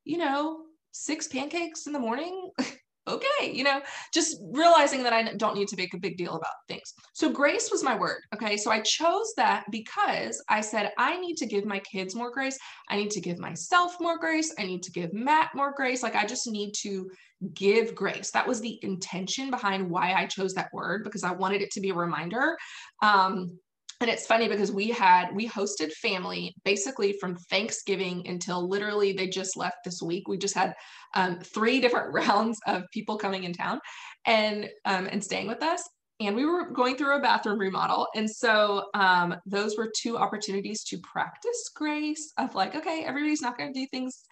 you 0.04 0.18
know, 0.18 0.60
six 0.92 1.26
pancakes 1.26 1.88
in 1.88 1.92
the 1.92 1.98
morning, 1.98 2.50
okay, 3.08 3.52
you 3.52 3.64
know, 3.64 3.80
just 4.12 4.38
realizing 4.52 5.02
that 5.02 5.12
I 5.12 5.34
don't 5.34 5.56
need 5.56 5.68
to 5.68 5.76
make 5.76 5.94
a 5.94 5.98
big 5.98 6.16
deal 6.16 6.34
about 6.34 6.54
things. 6.68 6.94
So 7.12 7.30
grace 7.30 7.70
was 7.70 7.82
my 7.82 7.96
word. 7.96 8.22
Okay. 8.34 8.56
So 8.56 8.70
I 8.70 8.80
chose 8.80 9.32
that 9.36 9.64
because 9.70 10.42
I 10.48 10.60
said, 10.60 10.92
I 10.98 11.18
need 11.20 11.36
to 11.38 11.46
give 11.46 11.64
my 11.64 11.78
kids 11.80 12.14
more 12.14 12.30
grace. 12.30 12.58
I 12.88 12.96
need 12.96 13.10
to 13.12 13.20
give 13.20 13.38
myself 13.38 13.96
more 14.00 14.18
grace. 14.18 14.54
I 14.58 14.64
need 14.64 14.82
to 14.84 14.92
give 14.92 15.12
Matt 15.12 15.50
more 15.54 15.72
grace. 15.76 16.02
Like 16.02 16.16
I 16.16 16.24
just 16.24 16.46
need 16.46 16.72
to 16.82 17.10
give 17.54 17.94
grace. 17.94 18.30
That 18.30 18.46
was 18.46 18.60
the 18.60 18.78
intention 18.82 19.50
behind 19.50 19.88
why 19.88 20.14
I 20.14 20.26
chose 20.26 20.54
that 20.54 20.72
word 20.72 21.04
because 21.04 21.24
I 21.24 21.32
wanted 21.32 21.62
it 21.62 21.70
to 21.72 21.80
be 21.80 21.90
a 21.90 21.94
reminder. 21.94 22.56
Um, 23.02 23.58
and 24.00 24.08
it's 24.08 24.26
funny 24.26 24.48
because 24.48 24.70
we 24.70 24.88
had 24.88 25.34
we 25.34 25.48
hosted 25.48 25.92
family 25.92 26.54
basically 26.64 27.14
from 27.20 27.34
thanksgiving 27.50 28.26
until 28.28 28.68
literally 28.68 29.12
they 29.12 29.28
just 29.28 29.56
left 29.56 29.78
this 29.84 30.00
week. 30.00 30.28
We 30.28 30.38
just 30.38 30.54
had 30.54 30.74
um, 31.14 31.40
three 31.40 31.80
different 31.80 32.12
rounds 32.14 32.58
of 32.66 32.84
people 32.92 33.18
coming 33.18 33.44
in 33.44 33.52
town 33.52 33.80
and 34.24 34.68
um, 34.84 35.08
and 35.10 35.22
staying 35.22 35.48
with 35.48 35.62
us. 35.62 35.82
And 36.20 36.34
we 36.34 36.44
were 36.44 36.70
going 36.70 36.96
through 36.96 37.16
a 37.16 37.20
bathroom 37.20 37.60
remodel. 37.60 38.08
And 38.16 38.28
so 38.28 38.86
um, 38.94 39.36
those 39.46 39.76
were 39.76 39.92
two 39.96 40.18
opportunities 40.18 40.82
to 40.84 40.98
practice 40.98 41.70
grace 41.74 42.32
of 42.38 42.54
like 42.54 42.76
okay 42.76 43.04
everybody's 43.04 43.42
not 43.42 43.58
going 43.58 43.72
to 43.72 43.80
do 43.80 43.86
things 43.90 44.22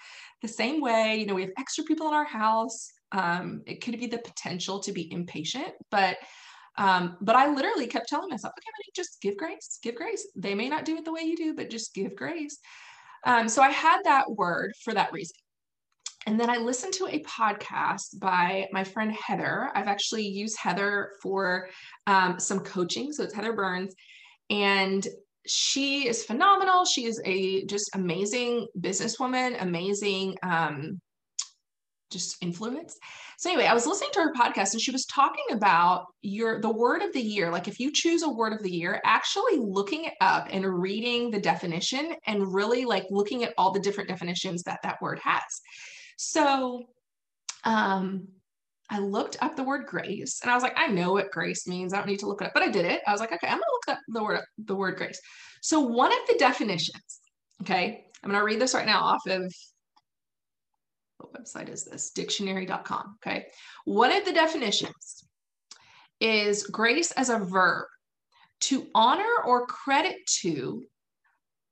the 0.42 0.48
same 0.48 0.80
way. 0.80 1.16
You 1.18 1.26
know 1.26 1.34
we 1.34 1.42
have 1.42 1.52
extra 1.58 1.82
people 1.84 2.06
in 2.06 2.14
our 2.14 2.24
house. 2.24 2.92
Um, 3.12 3.62
it 3.66 3.82
could 3.82 3.98
be 3.98 4.06
the 4.06 4.18
potential 4.18 4.80
to 4.80 4.92
be 4.92 5.10
impatient 5.12 5.72
but 5.92 6.18
um, 6.78 7.16
but 7.20 7.36
I 7.36 7.52
literally 7.52 7.86
kept 7.86 8.08
telling 8.08 8.28
myself, 8.28 8.52
okay, 8.58 8.70
honey, 8.74 8.92
just 8.94 9.20
give 9.20 9.36
grace, 9.36 9.78
give 9.82 9.94
grace. 9.94 10.26
They 10.36 10.54
may 10.54 10.68
not 10.68 10.84
do 10.84 10.96
it 10.96 11.04
the 11.04 11.12
way 11.12 11.22
you 11.22 11.36
do, 11.36 11.54
but 11.54 11.70
just 11.70 11.94
give 11.94 12.14
grace. 12.16 12.58
Um, 13.24 13.48
so 13.48 13.62
I 13.62 13.70
had 13.70 14.02
that 14.04 14.30
word 14.30 14.72
for 14.84 14.94
that 14.94 15.12
reason. 15.12 15.36
And 16.26 16.40
then 16.40 16.50
I 16.50 16.56
listened 16.56 16.92
to 16.94 17.06
a 17.06 17.22
podcast 17.22 18.18
by 18.18 18.66
my 18.72 18.82
friend 18.82 19.12
Heather. 19.12 19.70
I've 19.74 19.86
actually 19.86 20.26
used 20.26 20.58
Heather 20.58 21.12
for 21.22 21.68
um, 22.06 22.40
some 22.40 22.60
coaching. 22.60 23.12
So 23.12 23.22
it's 23.22 23.34
Heather 23.34 23.52
Burns. 23.52 23.94
And 24.50 25.06
she 25.46 26.08
is 26.08 26.24
phenomenal. 26.24 26.84
She 26.84 27.04
is 27.06 27.20
a 27.24 27.64
just 27.66 27.90
amazing 27.94 28.66
businesswoman, 28.80 29.62
amazing 29.62 30.36
um, 30.42 31.00
just 32.10 32.36
influence. 32.42 32.96
So 33.38 33.50
anyway, 33.50 33.66
I 33.66 33.74
was 33.74 33.86
listening 33.86 34.10
to 34.14 34.20
her 34.20 34.32
podcast 34.32 34.72
and 34.72 34.80
she 34.80 34.90
was 34.90 35.06
talking 35.06 35.44
about 35.50 36.06
your 36.22 36.60
the 36.60 36.72
word 36.72 37.02
of 37.02 37.12
the 37.12 37.20
year. 37.20 37.50
Like 37.50 37.68
if 37.68 37.80
you 37.80 37.92
choose 37.92 38.22
a 38.22 38.30
word 38.30 38.52
of 38.52 38.62
the 38.62 38.70
year, 38.70 39.00
actually 39.04 39.58
looking 39.58 40.04
it 40.04 40.14
up 40.20 40.48
and 40.50 40.64
reading 40.66 41.30
the 41.30 41.40
definition 41.40 42.14
and 42.26 42.54
really 42.54 42.84
like 42.84 43.06
looking 43.10 43.44
at 43.44 43.54
all 43.58 43.72
the 43.72 43.80
different 43.80 44.08
definitions 44.08 44.62
that 44.64 44.80
that 44.82 45.00
word 45.02 45.18
has. 45.22 45.42
So 46.16 46.84
um 47.64 48.28
I 48.88 49.00
looked 49.00 49.36
up 49.40 49.56
the 49.56 49.64
word 49.64 49.86
grace 49.86 50.38
and 50.42 50.50
I 50.50 50.54
was 50.54 50.62
like, 50.62 50.74
I 50.76 50.86
know 50.86 51.12
what 51.12 51.32
grace 51.32 51.66
means. 51.66 51.92
I 51.92 51.98
don't 51.98 52.06
need 52.06 52.20
to 52.20 52.28
look 52.28 52.40
it 52.40 52.46
up, 52.46 52.54
but 52.54 52.62
I 52.62 52.68
did 52.68 52.84
it. 52.84 53.02
I 53.04 53.10
was 53.10 53.20
like, 53.20 53.32
okay, 53.32 53.48
I'm 53.48 53.54
gonna 53.54 53.64
look 53.72 53.96
up 53.96 53.98
the 54.08 54.22
word 54.22 54.40
the 54.58 54.76
word 54.76 54.96
grace. 54.96 55.20
So 55.60 55.80
one 55.80 56.12
of 56.12 56.18
the 56.28 56.36
definitions, 56.38 57.20
okay, 57.62 58.04
I'm 58.22 58.30
gonna 58.30 58.44
read 58.44 58.60
this 58.60 58.74
right 58.74 58.86
now 58.86 59.00
off 59.00 59.26
of 59.26 59.52
what 61.18 61.32
website 61.32 61.68
is 61.68 61.84
this? 61.84 62.10
Dictionary.com. 62.10 63.16
Okay. 63.22 63.46
One 63.84 64.12
of 64.12 64.24
the 64.24 64.32
definitions 64.32 65.24
is 66.20 66.64
grace 66.64 67.12
as 67.12 67.28
a 67.28 67.38
verb 67.38 67.86
to 68.62 68.86
honor 68.94 69.42
or 69.44 69.66
credit 69.66 70.16
to 70.40 70.84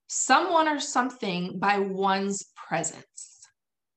someone 0.09 0.69
or 0.69 0.81
something 0.81 1.59
by 1.59 1.79
one's 1.79 2.45
presence. 2.69 3.07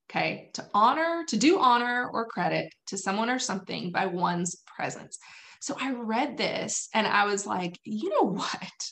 Okay, 0.09 0.51
to 0.53 0.65
honor, 0.73 1.25
to 1.27 1.35
do 1.35 1.59
honor 1.59 2.09
or 2.13 2.27
credit 2.27 2.73
to 2.87 2.97
someone 2.97 3.29
or 3.29 3.39
something 3.39 3.91
by 3.91 4.05
one's 4.05 4.55
presence. 4.65 5.17
So 5.59 5.75
I 5.79 5.91
read 5.91 6.37
this 6.37 6.87
and 6.93 7.05
I 7.05 7.25
was 7.25 7.45
like, 7.45 7.77
you 7.83 8.09
know 8.09 8.29
what? 8.29 8.91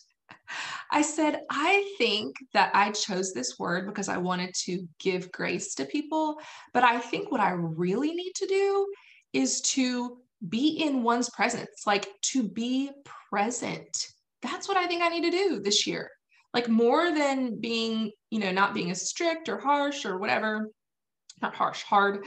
I 0.91 1.01
said, 1.01 1.41
I 1.49 1.93
think 1.97 2.35
that 2.53 2.71
I 2.73 2.91
chose 2.91 3.33
this 3.33 3.57
word 3.59 3.85
because 3.87 4.09
I 4.09 4.17
wanted 4.17 4.53
to 4.65 4.87
give 4.99 5.31
grace 5.31 5.75
to 5.75 5.85
people. 5.85 6.37
But 6.73 6.83
I 6.83 6.99
think 6.99 7.31
what 7.31 7.41
I 7.41 7.51
really 7.51 8.13
need 8.13 8.33
to 8.35 8.47
do 8.47 8.87
is 9.33 9.61
to 9.61 10.17
be 10.47 10.81
in 10.83 11.03
one's 11.03 11.29
presence, 11.29 11.83
like 11.85 12.07
to 12.21 12.43
be 12.43 12.91
present. 13.29 14.07
That's 14.41 14.67
what 14.67 14.77
I 14.77 14.87
think 14.87 15.01
I 15.01 15.09
need 15.09 15.23
to 15.23 15.31
do 15.31 15.59
this 15.59 15.87
year. 15.87 16.09
Like 16.53 16.69
more 16.69 17.11
than 17.11 17.59
being, 17.59 18.11
you 18.29 18.39
know, 18.39 18.51
not 18.51 18.73
being 18.73 18.91
as 18.91 19.09
strict 19.09 19.49
or 19.49 19.57
harsh 19.57 20.05
or 20.05 20.17
whatever, 20.17 20.69
not 21.41 21.55
harsh, 21.55 21.83
hard, 21.83 22.25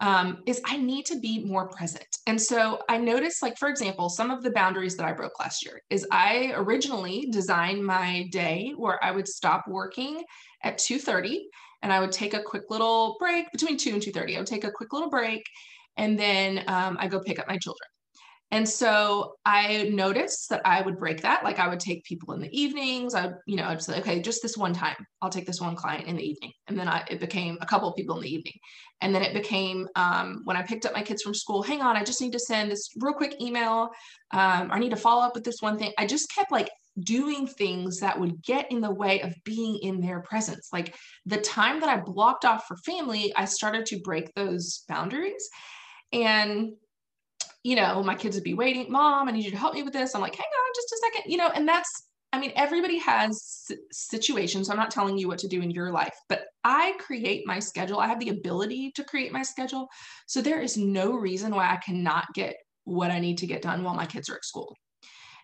um, 0.00 0.42
is 0.46 0.60
I 0.64 0.76
need 0.78 1.04
to 1.06 1.20
be 1.20 1.44
more 1.44 1.68
present. 1.68 2.06
And 2.26 2.40
so 2.40 2.80
I 2.88 2.96
noticed, 2.96 3.42
like, 3.42 3.58
for 3.58 3.68
example, 3.68 4.08
some 4.08 4.30
of 4.30 4.42
the 4.42 4.50
boundaries 4.50 4.96
that 4.96 5.06
I 5.06 5.12
broke 5.12 5.38
last 5.38 5.64
year 5.64 5.82
is 5.90 6.06
I 6.10 6.52
originally 6.56 7.28
designed 7.30 7.84
my 7.84 8.28
day 8.32 8.72
where 8.76 9.02
I 9.04 9.10
would 9.10 9.28
stop 9.28 9.68
working 9.68 10.24
at 10.62 10.78
2.30 10.78 11.40
and 11.82 11.92
I 11.92 12.00
would 12.00 12.12
take 12.12 12.34
a 12.34 12.42
quick 12.42 12.64
little 12.70 13.16
break 13.18 13.50
between 13.52 13.76
2 13.76 13.94
and 13.94 14.02
2.30. 14.02 14.36
I 14.36 14.38
would 14.38 14.46
take 14.46 14.64
a 14.64 14.70
quick 14.70 14.92
little 14.92 15.10
break 15.10 15.44
and 15.96 16.18
then 16.18 16.64
um, 16.66 16.96
I 16.98 17.08
go 17.08 17.20
pick 17.20 17.38
up 17.38 17.48
my 17.48 17.58
children. 17.58 17.88
And 18.52 18.68
so 18.68 19.36
I 19.46 19.90
noticed 19.92 20.50
that 20.50 20.62
I 20.64 20.82
would 20.82 20.98
break 20.98 21.22
that. 21.22 21.44
Like 21.44 21.60
I 21.60 21.68
would 21.68 21.78
take 21.78 22.04
people 22.04 22.34
in 22.34 22.40
the 22.40 22.60
evenings. 22.60 23.14
I, 23.14 23.30
you 23.46 23.56
know, 23.56 23.64
I'd 23.64 23.80
say, 23.80 23.98
okay, 24.00 24.20
just 24.20 24.42
this 24.42 24.56
one 24.56 24.72
time, 24.72 24.96
I'll 25.22 25.30
take 25.30 25.46
this 25.46 25.60
one 25.60 25.76
client 25.76 26.08
in 26.08 26.16
the 26.16 26.28
evening. 26.28 26.52
And 26.66 26.76
then 26.76 26.88
I, 26.88 27.04
it 27.08 27.20
became 27.20 27.58
a 27.60 27.66
couple 27.66 27.88
of 27.88 27.94
people 27.94 28.16
in 28.16 28.22
the 28.22 28.34
evening. 28.34 28.54
And 29.00 29.14
then 29.14 29.22
it 29.22 29.34
became 29.34 29.88
um, 29.94 30.42
when 30.44 30.56
I 30.56 30.62
picked 30.62 30.84
up 30.84 30.94
my 30.94 31.02
kids 31.02 31.22
from 31.22 31.32
school, 31.32 31.62
hang 31.62 31.80
on, 31.80 31.96
I 31.96 32.02
just 32.02 32.20
need 32.20 32.32
to 32.32 32.40
send 32.40 32.70
this 32.70 32.90
real 32.98 33.14
quick 33.14 33.40
email. 33.40 33.90
Um, 34.32 34.70
I 34.72 34.80
need 34.80 34.90
to 34.90 34.96
follow 34.96 35.22
up 35.22 35.34
with 35.34 35.44
this 35.44 35.60
one 35.60 35.78
thing. 35.78 35.92
I 35.96 36.06
just 36.06 36.32
kept 36.34 36.50
like 36.50 36.70
doing 36.98 37.46
things 37.46 38.00
that 38.00 38.18
would 38.18 38.42
get 38.42 38.70
in 38.72 38.80
the 38.80 38.92
way 38.92 39.20
of 39.20 39.32
being 39.44 39.78
in 39.78 40.00
their 40.00 40.20
presence. 40.22 40.70
Like 40.72 40.96
the 41.24 41.38
time 41.38 41.78
that 41.80 41.88
I 41.88 42.00
blocked 42.00 42.44
off 42.44 42.66
for 42.66 42.76
family, 42.78 43.32
I 43.36 43.44
started 43.44 43.86
to 43.86 44.00
break 44.00 44.34
those 44.34 44.82
boundaries. 44.88 45.48
And 46.12 46.72
you 47.62 47.76
know, 47.76 48.02
my 48.02 48.14
kids 48.14 48.36
would 48.36 48.44
be 48.44 48.54
waiting, 48.54 48.90
mom, 48.90 49.28
I 49.28 49.32
need 49.32 49.44
you 49.44 49.50
to 49.50 49.56
help 49.56 49.74
me 49.74 49.82
with 49.82 49.92
this. 49.92 50.14
I'm 50.14 50.20
like, 50.20 50.34
hang 50.34 50.44
on 50.44 50.72
just 50.74 50.92
a 50.92 50.98
second, 51.02 51.30
you 51.30 51.36
know, 51.36 51.50
and 51.54 51.68
that's, 51.68 52.08
I 52.32 52.38
mean, 52.38 52.52
everybody 52.56 52.98
has 52.98 53.66
situations. 53.90 54.66
So 54.66 54.72
I'm 54.72 54.78
not 54.78 54.90
telling 54.90 55.18
you 55.18 55.28
what 55.28 55.38
to 55.40 55.48
do 55.48 55.60
in 55.60 55.70
your 55.70 55.90
life, 55.90 56.14
but 56.28 56.44
I 56.64 56.94
create 56.98 57.46
my 57.46 57.58
schedule. 57.58 57.98
I 57.98 58.06
have 58.06 58.20
the 58.20 58.30
ability 58.30 58.92
to 58.94 59.04
create 59.04 59.32
my 59.32 59.42
schedule. 59.42 59.88
So 60.26 60.40
there 60.40 60.60
is 60.60 60.76
no 60.76 61.12
reason 61.14 61.54
why 61.54 61.70
I 61.70 61.76
cannot 61.76 62.26
get 62.34 62.56
what 62.84 63.10
I 63.10 63.18
need 63.18 63.38
to 63.38 63.46
get 63.46 63.62
done 63.62 63.82
while 63.82 63.94
my 63.94 64.06
kids 64.06 64.28
are 64.28 64.36
at 64.36 64.44
school. 64.44 64.76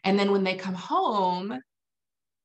And 0.05 0.19
then 0.19 0.31
when 0.31 0.45
they 0.45 0.55
come 0.55 0.75
home, 0.75 1.59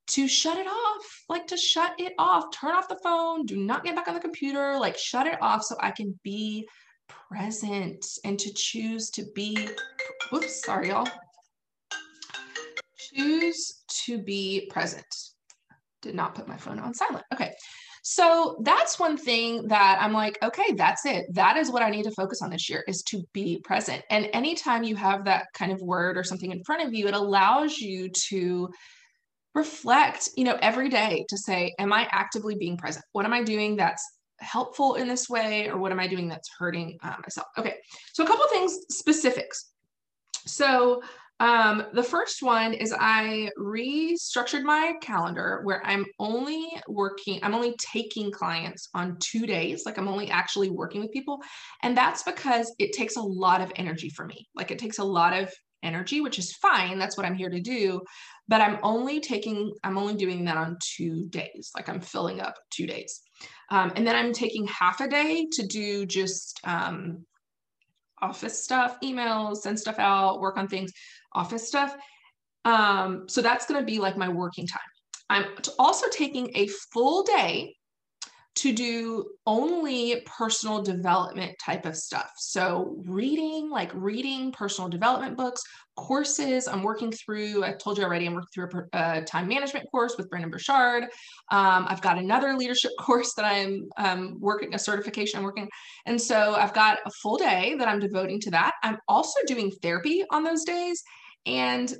to 0.08 0.28
shut 0.28 0.58
it 0.58 0.68
off, 0.68 1.24
like 1.30 1.48
to 1.48 1.56
shut 1.56 1.94
it 1.98 2.14
off, 2.18 2.52
turn 2.52 2.72
off 2.72 2.90
the 2.90 3.00
phone, 3.02 3.46
do 3.46 3.56
not 3.56 3.86
get 3.86 3.96
back 3.96 4.10
on 4.10 4.14
the 4.14 4.20
computer, 4.20 4.78
like 4.78 4.98
shut 4.98 5.26
it 5.26 5.42
off 5.42 5.64
so 5.64 5.78
I 5.80 5.92
can 5.92 6.20
be 6.22 6.68
present 7.28 8.06
and 8.24 8.40
to 8.40 8.54
choose 8.54 9.10
to 9.12 9.26
be, 9.36 9.70
whoops, 10.32 10.64
sorry, 10.64 10.90
y'all. 10.90 11.08
Choose 13.14 13.84
to 14.06 14.18
be 14.18 14.68
present. 14.72 15.06
Did 16.02 16.16
not 16.16 16.36
put 16.36 16.48
my 16.48 16.58
phone 16.58 16.80
on 16.80 16.94
silent. 16.94 17.26
Okay. 17.34 17.54
So 18.04 18.58
that's 18.64 18.98
one 19.00 19.16
thing 19.16 19.68
that 19.68 20.00
I'm 20.02 20.14
like, 20.14 20.38
okay, 20.42 20.74
that's 20.76 21.06
it. 21.06 21.26
That 21.34 21.58
is 21.58 21.70
what 21.70 21.84
I 21.84 21.92
need 21.92 22.04
to 22.04 22.12
focus 22.12 22.42
on 22.42 22.50
this 22.50 22.68
year 22.68 22.84
is 22.88 23.04
to 23.04 23.24
be 23.32 23.60
present. 23.64 24.04
And 24.10 24.28
anytime 24.34 24.84
you 24.84 24.96
have 24.96 25.26
that 25.26 25.46
kind 25.54 25.72
of 25.72 25.82
word 25.82 26.18
or 26.18 26.24
something 26.24 26.52
in 26.52 26.64
front 26.64 26.84
of 26.84 26.94
you, 26.94 27.08
it 27.08 27.14
allows 27.14 27.78
you 27.78 28.10
to 28.30 28.70
reflect, 29.54 30.30
you 30.36 30.46
know, 30.46 30.58
every 30.62 30.90
day 30.90 31.26
to 31.30 31.38
say, 31.38 31.76
am 31.78 31.94
I 31.94 32.08
actively 32.12 32.56
being 32.56 32.78
present? 32.78 33.06
What 33.12 33.26
am 33.26 33.34
I 33.34 33.44
doing 33.44 33.76
that's 33.76 34.04
helpful 34.42 34.96
in 34.96 35.08
this 35.08 35.30
way 35.30 35.70
or 35.70 35.78
what 35.78 35.92
am 35.92 36.00
I 36.00 36.08
doing 36.08 36.28
that's 36.28 36.50
hurting 36.58 36.98
uh, 37.04 37.16
myself? 37.22 37.48
Okay, 37.58 37.76
so 38.14 38.24
a 38.24 38.28
couple 38.28 38.46
things 38.50 38.78
specifics. 38.90 39.72
So 40.46 41.02
um, 41.42 41.86
the 41.94 42.04
first 42.04 42.44
one 42.44 42.76
is 42.76 42.94
I 42.96 43.50
restructured 43.58 44.62
my 44.62 44.94
calendar 45.02 45.62
where 45.64 45.84
I'm 45.84 46.06
only 46.20 46.68
working, 46.88 47.40
I'm 47.42 47.56
only 47.56 47.74
taking 47.80 48.32
clients 48.32 48.90
on 48.94 49.18
two 49.20 49.48
days. 49.48 49.84
Like 49.84 49.98
I'm 49.98 50.08
only 50.08 50.30
actually 50.30 50.70
working 50.70 51.02
with 51.02 51.12
people. 51.12 51.40
And 51.82 51.98
that's 51.98 52.22
because 52.22 52.72
it 52.78 52.94
takes 52.94 53.16
a 53.16 53.22
lot 53.22 53.60
of 53.60 53.72
energy 53.76 54.10
for 54.10 54.24
me. 54.26 54.48
Like 54.54 54.70
it 54.70 54.78
takes 54.78 55.00
a 55.00 55.04
lot 55.04 55.34
of 55.34 55.52
energy, 55.82 56.22
which 56.22 56.38
is 56.38 56.54
fine. 56.54 57.00
That's 57.00 57.18
what 57.18 57.26
I'm 57.26 57.34
here 57.34 57.50
to 57.50 57.60
do. 57.60 58.02
But 58.48 58.62
I'm 58.62 58.78
only 58.84 59.20
taking, 59.20 59.74
I'm 59.84 59.98
only 59.98 60.14
doing 60.14 60.46
that 60.46 60.58
on 60.58 60.78
two 60.80 61.26
days. 61.30 61.72
Like 61.76 61.90
I'm 61.90 62.02
filling 62.02 62.40
up 62.40 62.54
two 62.70 62.86
days. 62.86 63.20
Um, 63.72 63.92
and 63.96 64.06
then 64.06 64.16
I'm 64.16 64.34
taking 64.34 64.68
half 64.68 65.00
a 65.00 65.08
day 65.08 65.48
to 65.54 65.66
do 65.66 66.06
just 66.06 66.60
um, 66.66 67.26
office 68.22 68.64
stuff, 68.64 68.98
emails, 69.02 69.58
send 69.58 69.80
stuff 69.80 69.98
out, 69.98 70.42
work 70.42 70.58
on 70.58 70.68
things, 70.68 70.92
office 71.34 71.68
stuff. 71.68 71.96
Um, 72.66 73.28
so 73.28 73.42
that's 73.42 73.66
going 73.66 73.80
to 73.80 73.86
be 73.86 73.98
like 73.98 74.18
my 74.18 74.30
working 74.30 74.68
time. 74.68 74.82
I'm 75.30 75.46
also 75.80 76.08
taking 76.12 76.52
a 76.54 76.68
full 76.68 77.24
day 77.24 77.74
to 78.54 78.74
do 78.74 79.26
only 79.48 80.22
personal 80.26 80.82
development 80.82 81.56
type 81.64 81.86
of 81.86 81.96
stuff. 81.96 82.32
So, 82.38 82.96
reading, 83.06 83.70
like 83.70 83.92
reading 83.94 84.52
personal 84.52 84.90
development 84.90 85.38
books, 85.38 85.64
courses. 85.96 86.68
I'm 86.68 86.84
working 86.84 87.12
through, 87.12 87.64
I 87.64 87.74
told 87.74 87.98
you 87.98 88.04
already, 88.04 88.26
I'm 88.26 88.34
working 88.34 88.50
through 88.54 88.88
a, 88.94 89.20
a 89.20 89.22
time 89.24 89.48
management 89.48 89.90
course 89.90 90.16
with 90.18 90.30
Brendon 90.30 90.52
Burchard. 90.52 91.04
Um, 91.50 91.86
I've 91.88 92.02
got 92.02 92.18
another 92.18 92.54
leadership 92.56 92.92
course 93.00 93.34
that 93.36 93.46
I'm 93.46 93.88
um, 93.98 94.38
working, 94.40 94.74
a 94.74 94.80
certification 94.80 95.40
I'm 95.40 95.46
working. 95.46 95.70
And 96.06 96.20
so, 96.20 96.56
I've 96.56 96.74
got 96.74 97.00
a 97.06 97.12
full 97.22 97.38
day 97.38 97.76
that 97.80 97.88
I'm 97.88 98.00
devoting 98.00 98.40
to 98.42 98.52
that. 98.52 98.74
I'm 98.84 98.98
also 99.08 99.40
doing 99.48 99.72
therapy 99.82 100.26
on 100.30 100.44
those 100.44 100.66
days. 100.66 101.02
And 101.46 101.96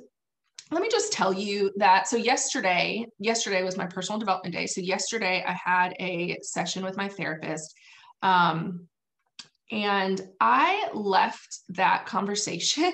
let 0.72 0.80
me 0.80 0.88
just 0.90 1.12
tell 1.12 1.32
you 1.32 1.70
that 1.76 2.08
so 2.08 2.16
yesterday 2.16 3.04
yesterday 3.18 3.62
was 3.62 3.76
my 3.76 3.86
personal 3.86 4.18
development 4.18 4.54
day. 4.54 4.66
So 4.66 4.80
yesterday 4.80 5.44
i 5.46 5.52
had 5.52 5.94
a 6.00 6.38
session 6.42 6.82
with 6.82 6.96
my 6.96 7.08
therapist 7.08 7.74
um, 8.22 8.88
and 9.70 10.20
i 10.40 10.88
left 10.94 11.60
that 11.68 12.06
conversation 12.06 12.92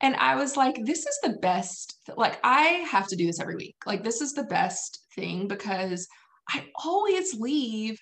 and 0.00 0.14
i 0.16 0.34
was 0.36 0.56
like 0.56 0.78
this 0.84 1.06
is 1.06 1.18
the 1.22 1.38
best 1.40 1.94
like 2.16 2.38
i 2.44 2.84
have 2.90 3.08
to 3.08 3.16
do 3.16 3.26
this 3.26 3.40
every 3.40 3.56
week. 3.56 3.76
Like 3.86 4.04
this 4.04 4.20
is 4.20 4.32
the 4.32 4.44
best 4.44 5.06
thing 5.14 5.48
because 5.48 6.06
i 6.50 6.66
always 6.84 7.34
leave 7.40 7.98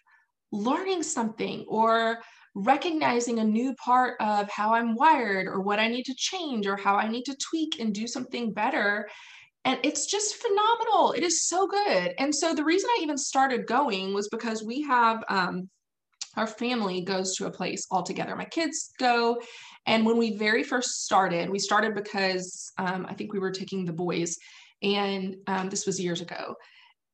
learning 0.50 1.02
something 1.02 1.64
or 1.68 2.18
recognizing 2.54 3.38
a 3.38 3.44
new 3.44 3.74
part 3.76 4.16
of 4.20 4.50
how 4.50 4.74
I'm 4.74 4.94
wired 4.94 5.46
or 5.46 5.60
what 5.60 5.78
I 5.78 5.88
need 5.88 6.04
to 6.04 6.14
change 6.16 6.66
or 6.66 6.76
how 6.76 6.96
I 6.96 7.08
need 7.08 7.24
to 7.24 7.36
tweak 7.36 7.80
and 7.80 7.94
do 7.94 8.06
something 8.06 8.52
better. 8.52 9.08
And 9.64 9.78
it's 9.82 10.06
just 10.06 10.36
phenomenal. 10.36 11.12
It 11.12 11.22
is 11.22 11.46
so 11.48 11.66
good. 11.66 12.14
And 12.18 12.34
so 12.34 12.54
the 12.54 12.64
reason 12.64 12.90
I 12.90 13.00
even 13.02 13.16
started 13.16 13.66
going 13.66 14.12
was 14.12 14.28
because 14.28 14.62
we 14.62 14.82
have 14.82 15.22
um, 15.28 15.70
our 16.36 16.46
family 16.46 17.02
goes 17.02 17.36
to 17.36 17.46
a 17.46 17.50
place 17.50 17.86
all 17.90 18.02
together. 18.02 18.34
My 18.36 18.44
kids 18.44 18.90
go. 18.98 19.40
And 19.86 20.06
when 20.06 20.16
we 20.16 20.36
very 20.36 20.62
first 20.62 21.04
started, 21.04 21.50
we 21.50 21.58
started 21.58 21.94
because 21.94 22.72
um, 22.78 23.06
I 23.08 23.14
think 23.14 23.32
we 23.32 23.38
were 23.38 23.50
taking 23.50 23.84
the 23.84 23.92
boys, 23.92 24.38
and 24.82 25.36
um, 25.46 25.68
this 25.68 25.86
was 25.86 26.00
years 26.00 26.20
ago. 26.20 26.54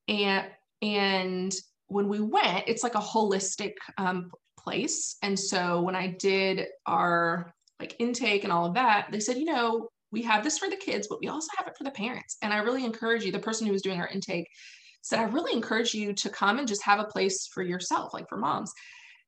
And 0.07 0.47
and 0.83 1.53
when 1.89 2.09
we 2.09 2.21
went, 2.21 2.65
it's 2.69 2.83
like 2.83 2.95
a 2.95 3.01
holistic 3.01 3.73
um, 3.97 4.31
place. 4.69 5.17
And 5.23 5.39
so 5.39 5.81
when 5.81 5.97
I 5.97 6.09
did 6.09 6.67
our 6.85 7.55
like 7.81 7.97
intake 7.99 8.45
and 8.45 8.53
all 8.53 8.67
of 8.67 8.75
that, 8.75 9.09
they 9.11 9.21
said, 9.21 9.39
you 9.39 9.47
know, 9.47 9.89
we 10.13 10.23
have 10.23 10.45
this 10.45 10.59
for 10.59 10.69
the 10.69 10.77
kids, 10.77 11.07
but 11.09 11.21
we 11.21 11.29
also 11.29 11.49
have 11.57 11.67
it 11.67 11.77
for 11.77 11.85
the 11.85 11.91
parents. 11.91 12.37
And 12.43 12.53
I 12.53 12.59
really 12.59 12.85
encourage 12.85 13.25
you, 13.25 13.33
the 13.33 13.39
person 13.39 13.67
who 13.67 13.73
was 13.73 13.81
doing 13.81 13.99
our 13.99 14.09
intake 14.09 14.47
said, 15.01 15.21
I 15.21 15.25
really 15.25 15.55
encourage 15.55 15.95
you 15.95 16.13
to 16.13 16.29
come 16.29 16.59
and 16.59 16.69
just 16.69 16.83
have 16.83 17.01
a 17.01 17.05
place 17.05 17.47
for 17.47 17.63
yourself, 17.63 18.13
like 18.13 18.29
for 18.29 18.37
moms. 18.37 18.71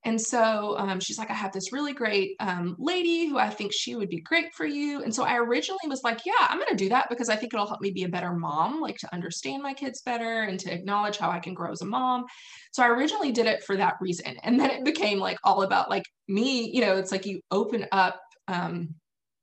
And 0.05 0.19
so 0.19 0.77
um, 0.79 0.99
she's 0.99 1.19
like, 1.19 1.31
I 1.31 1.35
have 1.35 1.53
this 1.53 1.73
really 1.73 1.93
great 1.93 2.35
um, 2.41 2.75
lady 2.79 3.27
who 3.27 3.37
I 3.39 3.51
think 3.51 3.73
she 3.75 3.97
would 3.97 4.09
be 4.09 4.21
great 4.21 4.55
for 4.55 4.65
you. 4.65 5.03
And 5.03 5.15
so 5.15 5.25
I 5.25 5.37
originally 5.37 5.89
was 5.89 6.03
like, 6.03 6.21
yeah, 6.25 6.33
I'm 6.41 6.59
going 6.59 6.71
to 6.71 6.77
do 6.77 6.89
that 6.89 7.09
because 7.11 7.29
I 7.29 7.37
think 7.37 7.53
it'll 7.53 7.67
help 7.67 7.83
me 7.83 7.91
be 7.91 8.05
a 8.05 8.09
better 8.09 8.33
mom, 8.33 8.81
like 8.81 8.97
to 8.99 9.15
understand 9.15 9.63
my 9.63 9.75
kids 9.75 10.01
better 10.01 10.43
and 10.43 10.59
to 10.61 10.73
acknowledge 10.73 11.19
how 11.19 11.31
I 11.31 11.39
can 11.39 11.53
grow 11.53 11.71
as 11.71 11.83
a 11.83 11.87
mom. 11.87 12.25
So 12.73 12.83
I 12.83 12.89
originally 12.89 13.31
did 13.31 13.47
it 13.47 13.63
for 13.63 13.77
that 13.77 13.97
reason. 14.01 14.37
And 14.43 14.59
then 14.59 14.71
it 14.71 14.85
became 14.85 15.19
like 15.19 15.39
all 15.45 15.63
about 15.63 15.91
like 15.91 16.05
me, 16.29 16.71
you 16.73 16.81
know, 16.81 16.97
it's 16.97 17.13
like 17.13 17.27
you 17.27 17.41
open 17.51 17.87
up. 17.93 18.21
Um, 18.49 18.95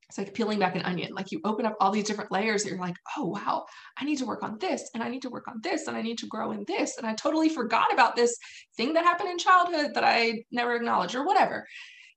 it's 0.09 0.17
like 0.17 0.33
peeling 0.33 0.59
back 0.59 0.75
an 0.75 0.83
onion. 0.83 1.13
Like 1.13 1.31
you 1.31 1.41
open 1.43 1.65
up 1.65 1.75
all 1.79 1.91
these 1.91 2.05
different 2.05 2.31
layers 2.31 2.63
that 2.63 2.69
you're 2.69 2.79
like, 2.79 2.95
oh, 3.17 3.25
wow, 3.25 3.65
I 3.97 4.05
need 4.05 4.17
to 4.17 4.25
work 4.25 4.41
on 4.41 4.57
this 4.59 4.89
and 4.93 5.03
I 5.03 5.09
need 5.09 5.21
to 5.23 5.29
work 5.29 5.47
on 5.47 5.59
this 5.61 5.87
and 5.87 5.97
I 5.97 6.01
need 6.01 6.17
to 6.19 6.27
grow 6.27 6.51
in 6.51 6.63
this. 6.65 6.97
And 6.97 7.05
I 7.05 7.13
totally 7.13 7.49
forgot 7.49 7.91
about 7.91 8.15
this 8.15 8.37
thing 8.77 8.93
that 8.93 9.03
happened 9.03 9.29
in 9.29 9.37
childhood 9.37 9.93
that 9.95 10.05
I 10.05 10.43
never 10.51 10.75
acknowledged 10.75 11.15
or 11.15 11.25
whatever. 11.25 11.67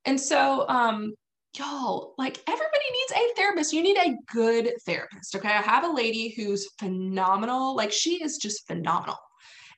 And 0.05 0.21
so, 0.21 0.69
um, 0.69 1.15
y'all, 1.59 2.15
like 2.17 2.41
everybody 2.47 2.85
needs 2.93 3.13
a 3.13 3.35
therapist. 3.35 3.73
You 3.73 3.83
need 3.83 3.99
a 3.99 4.17
good 4.33 4.73
therapist. 4.87 5.35
Okay. 5.35 5.49
I 5.49 5.63
have 5.63 5.85
a 5.85 5.93
lady 5.93 6.29
who's 6.37 6.69
phenomenal. 6.79 7.75
Like 7.75 7.91
she 7.91 8.23
is 8.23 8.39
just 8.39 8.67
phenomenal. 8.69 9.17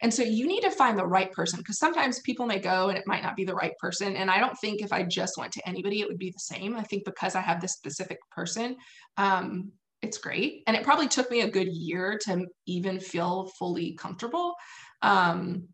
And 0.03 0.13
so 0.13 0.23
you 0.23 0.47
need 0.47 0.63
to 0.63 0.71
find 0.71 0.99
the 0.99 1.07
right 1.07 1.33
person 1.33 1.61
because 1.61 1.79
sometimes 1.79 2.21
people 2.21 2.45
may 2.45 2.59
go 2.59 2.89
and 2.89 2.99
it 2.99 3.07
might 3.07 3.23
not 3.23 3.37
be 3.37 3.45
the 3.45 3.55
right 3.55 3.77
person. 3.79 4.17
And 4.17 4.31
I 4.31 4.39
don't 4.41 4.59
think 4.59 4.83
if 4.83 4.93
I 4.93 5.05
just 5.05 5.39
went 5.39 5.53
to 5.53 5.69
anybody, 5.69 6.01
it 6.01 6.09
would 6.09 6.19
be 6.19 6.31
the 6.31 6.39
same. 6.39 6.77
I 6.77 6.83
think 6.83 7.05
because 7.05 7.37
I 7.37 7.41
have 7.41 7.61
this 7.61 7.73
specific 7.73 8.19
person, 8.31 8.77
um, 9.17 9.71
it's 10.03 10.19
great. 10.19 10.65
And 10.67 10.77
it 10.77 10.83
probably 10.83 11.07
took 11.07 11.31
me 11.31 11.43
a 11.43 11.51
good 11.51 11.69
year 11.69 12.19
to 12.25 12.47
even 12.67 12.99
feel 12.99 13.51
fully 13.59 13.95
comfortable. 13.95 14.55
Um, 15.03 15.69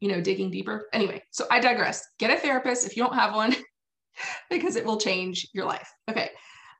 you 0.00 0.08
know, 0.08 0.20
digging 0.20 0.50
deeper. 0.50 0.88
Anyway, 0.92 1.22
so 1.30 1.46
I 1.50 1.60
digress. 1.60 2.04
Get 2.18 2.36
a 2.36 2.40
therapist 2.40 2.86
if 2.86 2.96
you 2.96 3.02
don't 3.02 3.14
have 3.14 3.34
one, 3.34 3.54
because 4.50 4.76
it 4.76 4.84
will 4.84 4.98
change 4.98 5.48
your 5.52 5.64
life. 5.64 5.88
Okay. 6.08 6.30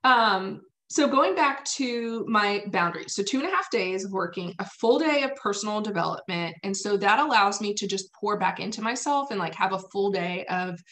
Um, 0.04 0.62
so 0.90 1.06
going 1.06 1.36
back 1.36 1.64
to 1.76 2.26
my 2.28 2.64
boundaries, 2.72 3.14
so 3.14 3.22
two 3.22 3.38
and 3.38 3.46
a 3.46 3.50
half 3.50 3.70
days 3.70 4.04
of 4.04 4.10
working, 4.10 4.52
a 4.58 4.64
full 4.80 4.98
day 4.98 5.22
of 5.22 5.36
personal 5.36 5.80
development. 5.80 6.56
And 6.64 6.76
so 6.76 6.96
that 6.96 7.20
allows 7.20 7.60
me 7.60 7.74
to 7.74 7.86
just 7.86 8.12
pour 8.12 8.36
back 8.40 8.58
into 8.58 8.82
myself 8.82 9.30
and 9.30 9.38
like 9.38 9.54
have 9.54 9.72
a 9.72 9.78
full 9.92 10.10
day 10.10 10.44
of 10.46 10.82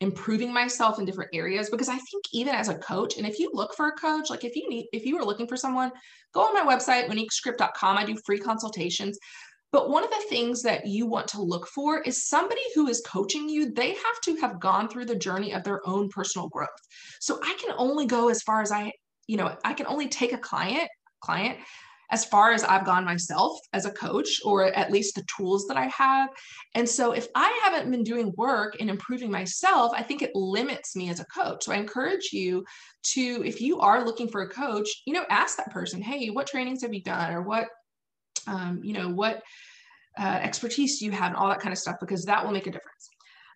improving 0.00 0.54
myself 0.54 1.00
in 1.00 1.04
different 1.04 1.34
areas. 1.34 1.70
Because 1.70 1.88
i 1.88 1.96
think 1.96 2.24
even 2.32 2.54
as 2.54 2.68
a 2.68 2.78
coach 2.78 3.16
and 3.18 3.26
if 3.26 3.40
you 3.40 3.50
look 3.52 3.74
for 3.74 3.88
a 3.88 3.92
coach 3.92 4.30
like 4.30 4.44
if 4.44 4.54
you 4.54 4.68
need 4.70 4.86
if 4.92 5.04
you 5.04 5.18
are 5.18 5.24
looking 5.24 5.48
for 5.48 5.56
someone 5.56 5.90
go 6.32 6.42
on 6.42 6.54
my 6.54 6.62
website 6.62 7.08
moniquescrip.com 7.08 7.98
i 7.98 8.04
do 8.04 8.16
free 8.24 8.38
consultations. 8.38 9.18
But 9.70 9.90
one 9.90 10.04
of 10.04 10.08
the 10.10 10.24
things 10.30 10.62
that 10.62 10.86
you 10.86 11.06
want 11.06 11.28
to 11.28 11.42
look 11.42 11.66
for 11.66 12.00
is 12.00 12.26
somebody 12.26 12.62
who 12.74 12.88
is 12.88 13.02
coaching 13.06 13.50
you. 13.50 13.70
They 13.70 13.90
have 13.90 14.20
to 14.24 14.36
have 14.36 14.60
gone 14.60 14.88
through 14.88 15.04
the 15.04 15.14
journey 15.14 15.52
of 15.52 15.62
their 15.62 15.86
own 15.86 16.08
personal 16.08 16.48
growth. 16.48 16.68
So 17.20 17.40
i 17.42 17.56
can 17.60 17.74
only 17.76 18.06
go 18.06 18.28
as 18.28 18.40
far 18.42 18.62
as 18.62 18.70
i 18.70 18.92
you 19.28 19.36
know, 19.36 19.56
I 19.64 19.72
can 19.74 19.86
only 19.86 20.08
take 20.08 20.32
a 20.32 20.38
client, 20.38 20.88
client 21.20 21.58
as 22.10 22.24
far 22.24 22.52
as 22.52 22.64
I've 22.64 22.86
gone 22.86 23.04
myself 23.04 23.58
as 23.74 23.84
a 23.84 23.90
coach, 23.90 24.40
or 24.42 24.64
at 24.64 24.90
least 24.90 25.14
the 25.14 25.26
tools 25.36 25.66
that 25.66 25.76
I 25.76 25.88
have. 25.88 26.30
And 26.74 26.88
so 26.88 27.12
if 27.12 27.28
I 27.34 27.60
haven't 27.62 27.90
been 27.90 28.02
doing 28.02 28.32
work 28.38 28.76
and 28.80 28.88
improving 28.88 29.30
myself, 29.30 29.92
I 29.94 30.02
think 30.02 30.22
it 30.22 30.34
limits 30.34 30.96
me 30.96 31.10
as 31.10 31.20
a 31.20 31.26
coach. 31.26 31.64
So 31.64 31.72
I 31.72 31.76
encourage 31.76 32.30
you 32.32 32.64
to, 33.12 33.44
if 33.44 33.60
you 33.60 33.78
are 33.80 34.06
looking 34.06 34.28
for 34.28 34.40
a 34.40 34.48
coach, 34.48 34.88
you 35.06 35.12
know, 35.12 35.26
ask 35.28 35.58
that 35.58 35.70
person, 35.70 36.00
hey, 36.00 36.30
what 36.30 36.46
trainings 36.46 36.80
have 36.80 36.94
you 36.94 37.02
done? 37.02 37.30
Or 37.30 37.42
what, 37.42 37.68
um, 38.46 38.80
you 38.82 38.94
know, 38.94 39.10
what 39.10 39.42
uh, 40.18 40.40
expertise 40.42 40.98
do 40.98 41.04
you 41.04 41.12
have 41.12 41.32
and 41.32 41.36
all 41.36 41.48
that 41.48 41.60
kind 41.60 41.74
of 41.74 41.78
stuff, 41.78 41.96
because 42.00 42.24
that 42.24 42.42
will 42.42 42.52
make 42.52 42.66
a 42.66 42.72
difference. 42.72 43.10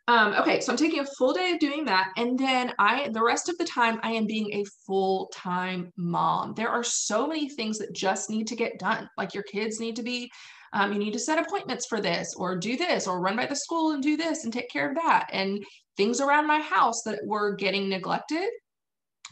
Um, 0.09 0.35
okay, 0.35 0.61
so 0.61 0.73
I'm 0.73 0.79
taking 0.79 0.99
a 0.99 1.07
full 1.17 1.33
day 1.33 1.53
of 1.53 1.61
doing 1.61 1.85
that. 1.85 2.09
And 2.17 2.39
then 2.39 2.73
I, 2.79 3.09
the 3.13 3.23
rest 3.23 3.49
of 3.49 3.57
the 3.59 3.65
time, 3.65 4.01
I 4.03 4.13
am 4.13 4.27
being 4.27 4.53
a 4.53 4.65
full 4.87 5.31
time 5.33 5.93
mom. 5.97 6.55
There 6.55 6.69
are 6.69 6.83
so 6.83 7.27
many 7.27 7.49
things 7.49 7.79
that 7.79 7.93
just 7.93 8.29
need 8.29 8.49
to 8.49 8.57
get 8.57 8.79
done. 8.79 9.09
Like 9.17 9.33
your 9.33 9.45
kids 9.45 9.79
need 9.79 9.95
to 9.97 10.03
be, 10.03 10.31
um, 10.73 10.93
you 10.93 10.99
need 10.99 11.13
to 11.13 11.21
set 11.21 11.39
appointments 11.39 11.87
for 11.87 12.01
this 12.01 12.35
or 12.37 12.57
do 12.57 12.77
this 12.77 13.07
or 13.07 13.21
run 13.21 13.37
by 13.37 13.47
the 13.47 13.55
school 13.55 13.93
and 13.93 14.03
do 14.03 14.17
this 14.17 14.45
and 14.45 14.53
take 14.53 14.71
care 14.71 14.89
of 14.89 14.97
that. 14.97 15.29
And 15.33 15.65
things 15.97 16.21
around 16.21 16.47
my 16.47 16.61
house 16.61 17.03
that 17.03 17.21
were 17.25 17.55
getting 17.55 17.89
neglected. 17.89 18.49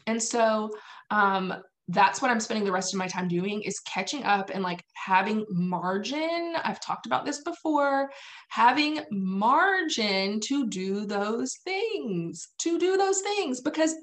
And 0.07 0.23
so 0.23 0.71
um, 1.11 1.55
that's 1.93 2.23
what 2.23 2.31
I'm 2.31 2.41
spending 2.41 2.65
the 2.65 2.73
rest 2.73 2.95
of 2.95 2.99
my 2.99 3.09
time 3.09 3.27
doing 3.27 3.63
is 3.63 3.81
catching 3.81 4.23
up 4.23 4.51
and 4.53 4.63
like 4.63 4.85
having 4.95 5.45
margin. 5.51 6.55
I've 6.63 6.81
talked 6.81 7.07
about 7.07 7.25
this 7.25 7.43
before, 7.43 8.11
having 8.49 9.01
margin 9.11 10.39
to 10.41 10.69
do 10.69 11.05
those 11.05 11.57
things, 11.65 12.49
to 12.59 12.79
do 12.79 12.97
those 12.97 13.21
things 13.21 13.61
because 13.61 13.95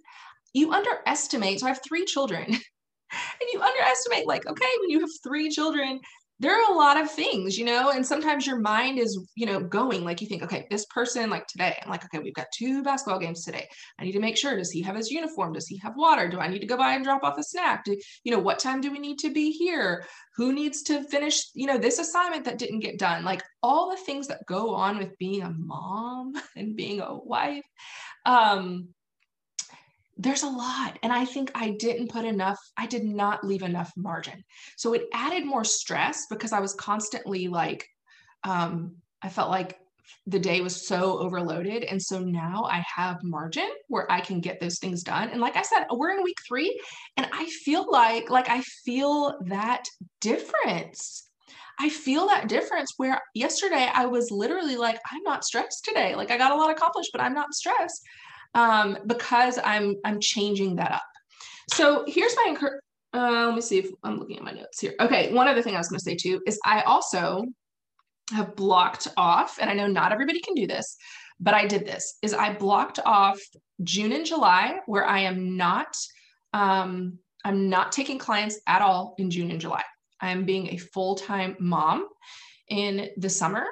you 0.53 0.73
underestimate. 0.73 1.61
So 1.61 1.67
I 1.67 1.69
have 1.69 1.81
three 1.87 2.05
children. 2.05 2.45
and 3.11 3.49
you 3.53 3.61
underestimate 3.61 4.27
like 4.27 4.45
okay 4.45 4.69
when 4.81 4.89
you 4.89 4.99
have 4.99 5.09
three 5.23 5.49
children 5.49 6.01
there 6.39 6.53
are 6.53 6.71
a 6.71 6.77
lot 6.77 7.01
of 7.01 7.09
things, 7.09 7.57
you 7.57 7.65
know, 7.65 7.89
and 7.89 8.05
sometimes 8.05 8.45
your 8.45 8.59
mind 8.59 8.99
is, 8.99 9.19
you 9.35 9.45
know, 9.47 9.59
going 9.59 10.03
like 10.03 10.21
you 10.21 10.27
think, 10.27 10.43
okay, 10.43 10.67
this 10.69 10.85
person, 10.85 11.31
like 11.31 11.47
today, 11.47 11.75
I'm 11.81 11.89
like, 11.89 12.05
okay, 12.05 12.19
we've 12.19 12.33
got 12.33 12.47
two 12.53 12.83
basketball 12.83 13.19
games 13.19 13.43
today. 13.43 13.67
I 13.97 14.03
need 14.03 14.11
to 14.11 14.19
make 14.19 14.37
sure, 14.37 14.55
does 14.55 14.69
he 14.69 14.83
have 14.83 14.95
his 14.95 15.09
uniform? 15.09 15.53
Does 15.53 15.67
he 15.67 15.77
have 15.77 15.95
water? 15.95 16.29
Do 16.29 16.39
I 16.39 16.47
need 16.47 16.59
to 16.59 16.67
go 16.67 16.77
by 16.77 16.93
and 16.93 17.03
drop 17.03 17.23
off 17.23 17.39
a 17.39 17.43
snack? 17.43 17.85
Do, 17.85 17.97
you 18.23 18.31
know, 18.31 18.39
what 18.39 18.59
time 18.59 18.81
do 18.81 18.91
we 18.91 18.99
need 18.99 19.17
to 19.19 19.33
be 19.33 19.51
here? 19.51 20.05
Who 20.35 20.53
needs 20.53 20.83
to 20.83 21.03
finish, 21.03 21.49
you 21.55 21.65
know, 21.65 21.79
this 21.79 21.97
assignment 21.97 22.45
that 22.45 22.59
didn't 22.59 22.81
get 22.81 22.99
done? 22.99 23.23
Like 23.23 23.41
all 23.63 23.89
the 23.89 23.97
things 23.97 24.27
that 24.27 24.45
go 24.45 24.75
on 24.75 24.99
with 24.99 25.17
being 25.17 25.41
a 25.41 25.49
mom 25.49 26.33
and 26.55 26.75
being 26.75 27.01
a 27.01 27.15
wife. 27.15 27.65
Um, 28.25 28.89
there's 30.17 30.43
a 30.43 30.49
lot. 30.49 30.97
And 31.03 31.13
I 31.13 31.25
think 31.25 31.51
I 31.53 31.71
didn't 31.71 32.09
put 32.09 32.25
enough, 32.25 32.59
I 32.75 32.87
did 32.87 33.03
not 33.03 33.43
leave 33.43 33.61
enough 33.61 33.91
margin. 33.95 34.43
So 34.75 34.93
it 34.93 35.05
added 35.13 35.45
more 35.45 35.63
stress 35.63 36.25
because 36.29 36.53
I 36.53 36.59
was 36.59 36.73
constantly 36.73 37.47
like, 37.47 37.87
um, 38.43 38.95
I 39.21 39.29
felt 39.29 39.49
like 39.49 39.77
the 40.25 40.39
day 40.39 40.61
was 40.61 40.87
so 40.87 41.19
overloaded. 41.19 41.83
And 41.83 42.01
so 42.01 42.19
now 42.19 42.63
I 42.69 42.83
have 42.95 43.23
margin 43.23 43.69
where 43.87 44.09
I 44.11 44.21
can 44.21 44.39
get 44.39 44.59
those 44.59 44.79
things 44.79 45.03
done. 45.03 45.29
And 45.29 45.41
like 45.41 45.57
I 45.57 45.61
said, 45.61 45.85
we're 45.91 46.11
in 46.11 46.23
week 46.23 46.37
three 46.47 46.79
and 47.17 47.27
I 47.31 47.45
feel 47.45 47.89
like, 47.91 48.29
like 48.29 48.49
I 48.49 48.61
feel 48.85 49.37
that 49.47 49.83
difference. 50.21 51.23
I 51.79 51.89
feel 51.89 52.27
that 52.27 52.47
difference 52.47 52.93
where 52.97 53.21
yesterday 53.35 53.89
I 53.93 54.07
was 54.07 54.31
literally 54.31 54.77
like, 54.77 54.99
I'm 55.11 55.21
not 55.23 55.43
stressed 55.43 55.85
today. 55.85 56.15
Like 56.15 56.31
I 56.31 56.37
got 56.37 56.51
a 56.51 56.55
lot 56.55 56.71
accomplished, 56.71 57.11
but 57.11 57.21
I'm 57.21 57.35
not 57.35 57.53
stressed 57.53 58.01
um, 58.53 58.97
because 59.07 59.59
I'm 59.63 59.95
I'm 60.05 60.19
changing 60.19 60.75
that 60.77 60.91
up. 60.91 61.03
So 61.73 62.03
here's 62.07 62.35
my 62.35 62.55
uh, 63.13 63.45
let 63.47 63.55
me 63.55 63.61
see 63.61 63.79
if 63.79 63.89
I'm 64.03 64.19
looking 64.19 64.37
at 64.37 64.43
my 64.43 64.51
notes 64.51 64.79
here. 64.79 64.93
Okay, 64.99 65.33
one 65.33 65.47
other 65.47 65.61
thing 65.61 65.75
I 65.75 65.79
was 65.79 65.87
going 65.87 65.99
to 65.99 66.03
say 66.03 66.15
too 66.15 66.41
is 66.45 66.59
I 66.65 66.81
also 66.81 67.45
have 68.31 68.55
blocked 68.55 69.07
off, 69.17 69.57
and 69.59 69.69
I 69.69 69.73
know 69.73 69.87
not 69.87 70.11
everybody 70.11 70.41
can 70.41 70.53
do 70.53 70.67
this, 70.67 70.97
but 71.39 71.53
I 71.53 71.65
did 71.65 71.85
this. 71.85 72.17
Is 72.21 72.33
I 72.33 72.53
blocked 72.53 72.99
off 73.05 73.39
June 73.83 74.11
and 74.11 74.25
July 74.25 74.79
where 74.85 75.05
I 75.05 75.19
am 75.19 75.55
not 75.55 75.95
um, 76.53 77.19
I'm 77.45 77.69
not 77.69 77.91
taking 77.91 78.17
clients 78.17 78.59
at 78.67 78.81
all 78.81 79.15
in 79.17 79.29
June 79.29 79.51
and 79.51 79.61
July. 79.61 79.83
I 80.19 80.31
am 80.31 80.45
being 80.45 80.67
a 80.73 80.77
full 80.77 81.15
time 81.15 81.55
mom 81.59 82.07
in 82.69 83.09
the 83.17 83.29
summer, 83.29 83.65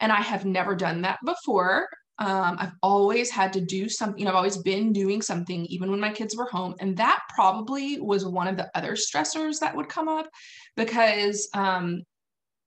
and 0.00 0.10
I 0.10 0.20
have 0.20 0.44
never 0.44 0.74
done 0.74 1.02
that 1.02 1.18
before. 1.24 1.88
Um, 2.20 2.56
I've 2.58 2.74
always 2.82 3.30
had 3.30 3.52
to 3.54 3.62
do 3.62 3.88
something, 3.88 4.18
you 4.18 4.26
know, 4.26 4.32
I've 4.32 4.36
always 4.36 4.58
been 4.58 4.92
doing 4.92 5.22
something, 5.22 5.64
even 5.66 5.90
when 5.90 6.00
my 6.00 6.12
kids 6.12 6.36
were 6.36 6.46
home. 6.46 6.74
And 6.78 6.94
that 6.98 7.20
probably 7.34 7.98
was 7.98 8.26
one 8.26 8.46
of 8.46 8.58
the 8.58 8.70
other 8.74 8.92
stressors 8.92 9.58
that 9.60 9.74
would 9.74 9.88
come 9.88 10.06
up 10.06 10.28
because 10.76 11.48
um, 11.54 12.02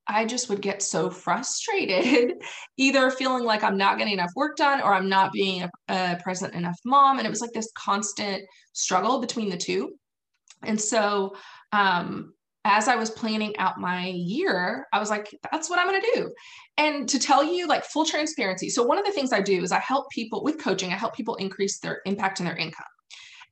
I 0.07 0.25
just 0.25 0.49
would 0.49 0.61
get 0.61 0.81
so 0.81 1.11
frustrated, 1.11 2.33
either 2.77 3.11
feeling 3.11 3.43
like 3.43 3.63
I'm 3.63 3.77
not 3.77 3.99
getting 3.99 4.13
enough 4.13 4.31
work 4.35 4.57
done 4.57 4.81
or 4.81 4.91
I'm 4.91 5.07
not 5.07 5.31
being 5.31 5.63
a, 5.63 5.69
a 5.87 6.19
present 6.23 6.55
enough 6.55 6.79
mom. 6.83 7.19
And 7.19 7.27
it 7.27 7.29
was 7.29 7.41
like 7.41 7.53
this 7.53 7.71
constant 7.77 8.43
struggle 8.73 9.21
between 9.21 9.49
the 9.49 9.57
two. 9.57 9.93
And 10.63 10.81
so 10.81 11.35
um, 11.71 12.33
as 12.65 12.87
I 12.87 12.95
was 12.95 13.09
planning 13.09 13.55
out 13.57 13.79
my 13.79 14.07
year, 14.07 14.87
I 14.93 14.99
was 14.99 15.09
like, 15.09 15.37
that's 15.51 15.69
what 15.69 15.79
I'm 15.79 15.87
going 15.87 16.01
to 16.01 16.11
do. 16.15 16.33
And 16.77 17.09
to 17.09 17.19
tell 17.19 17.43
you, 17.43 17.67
like 17.67 17.83
full 17.83 18.05
transparency. 18.05 18.69
So, 18.69 18.83
one 18.83 18.97
of 18.97 19.05
the 19.05 19.11
things 19.11 19.33
I 19.33 19.41
do 19.41 19.61
is 19.63 19.71
I 19.71 19.79
help 19.79 20.09
people 20.09 20.43
with 20.43 20.59
coaching, 20.59 20.91
I 20.91 20.97
help 20.97 21.15
people 21.15 21.35
increase 21.35 21.79
their 21.79 22.01
impact 22.05 22.39
and 22.39 22.47
their 22.47 22.57
income. 22.57 22.85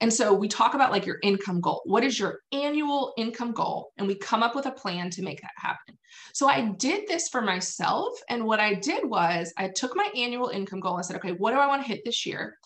And 0.02 0.12
so 0.12 0.34
we 0.34 0.48
talk 0.48 0.74
about 0.74 0.92
like 0.92 1.06
your 1.06 1.20
income 1.22 1.62
goal. 1.62 1.84
What 1.86 2.04
is 2.04 2.18
your 2.18 2.40
annual 2.52 3.14
income 3.18 3.52
goal? 3.52 3.92
And 4.00 4.08
we 4.08 4.16
come 4.16 4.42
up 4.42 4.56
with 4.56 4.66
a 4.66 4.72
plan 4.72 5.12
to 5.12 5.22
make 5.22 5.40
that 5.42 5.52
happen. 5.56 5.96
So 6.34 6.50
I 6.50 6.72
did 6.80 7.08
this 7.08 7.30
for 7.30 7.40
myself. 7.40 8.10
And 8.28 8.46
what 8.46 8.60
I 8.60 8.74
did 8.74 9.08
was 9.08 9.54
I 9.58 9.68
took 9.68 9.96
my 9.96 10.10
annual 10.18 10.50
income 10.50 10.80
goal. 10.80 10.98
I 10.98 11.04
said, 11.04 11.18
okay, 11.18 11.34
what 11.34 11.52
do 11.52 11.58
I 11.58 11.68
want 11.68 11.84
to 11.84 11.88
hit 11.88 12.04
this 12.04 12.26
year? 12.26 12.58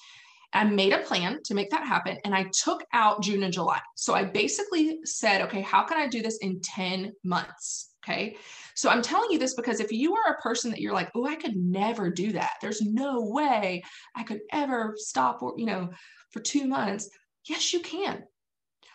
I 0.54 0.64
made 0.64 0.94
a 0.94 1.00
plan 1.00 1.40
to 1.44 1.54
make 1.54 1.70
that 1.72 1.86
happen 1.86 2.18
and 2.24 2.34
I 2.34 2.46
took 2.64 2.84
out 2.94 3.22
June 3.22 3.44
and 3.44 3.54
July. 3.54 3.80
So 3.96 4.14
I 4.14 4.24
basically 4.24 5.00
said, 5.04 5.42
okay, 5.42 5.62
how 5.62 5.84
can 5.84 5.98
I 5.98 6.08
do 6.08 6.22
this 6.22 6.38
in 6.38 6.62
10 6.62 7.14
months? 7.24 7.92
Okay. 8.04 8.38
So 8.76 8.90
I'm 8.90 9.02
telling 9.02 9.32
you 9.32 9.40
this 9.40 9.56
because 9.56 9.80
if 9.80 9.92
you 9.92 10.16
are 10.16 10.34
a 10.34 10.42
person 10.42 10.70
that 10.72 10.80
you're 10.80 10.94
like, 10.94 11.10
oh, 11.16 11.26
I 11.26 11.36
could 11.36 11.56
never 11.56 12.12
do 12.12 12.34
that. 12.34 12.54
There's 12.62 12.82
no 12.82 13.22
way 13.22 13.84
I 14.16 14.24
could 14.24 14.42
ever 14.52 14.94
stop 14.98 15.42
or, 15.42 15.56
you 15.58 15.66
know, 15.66 15.90
for 16.32 16.40
two 16.40 16.68
months. 16.68 17.10
Yes, 17.48 17.74
you 17.74 17.80
can. 17.80 18.24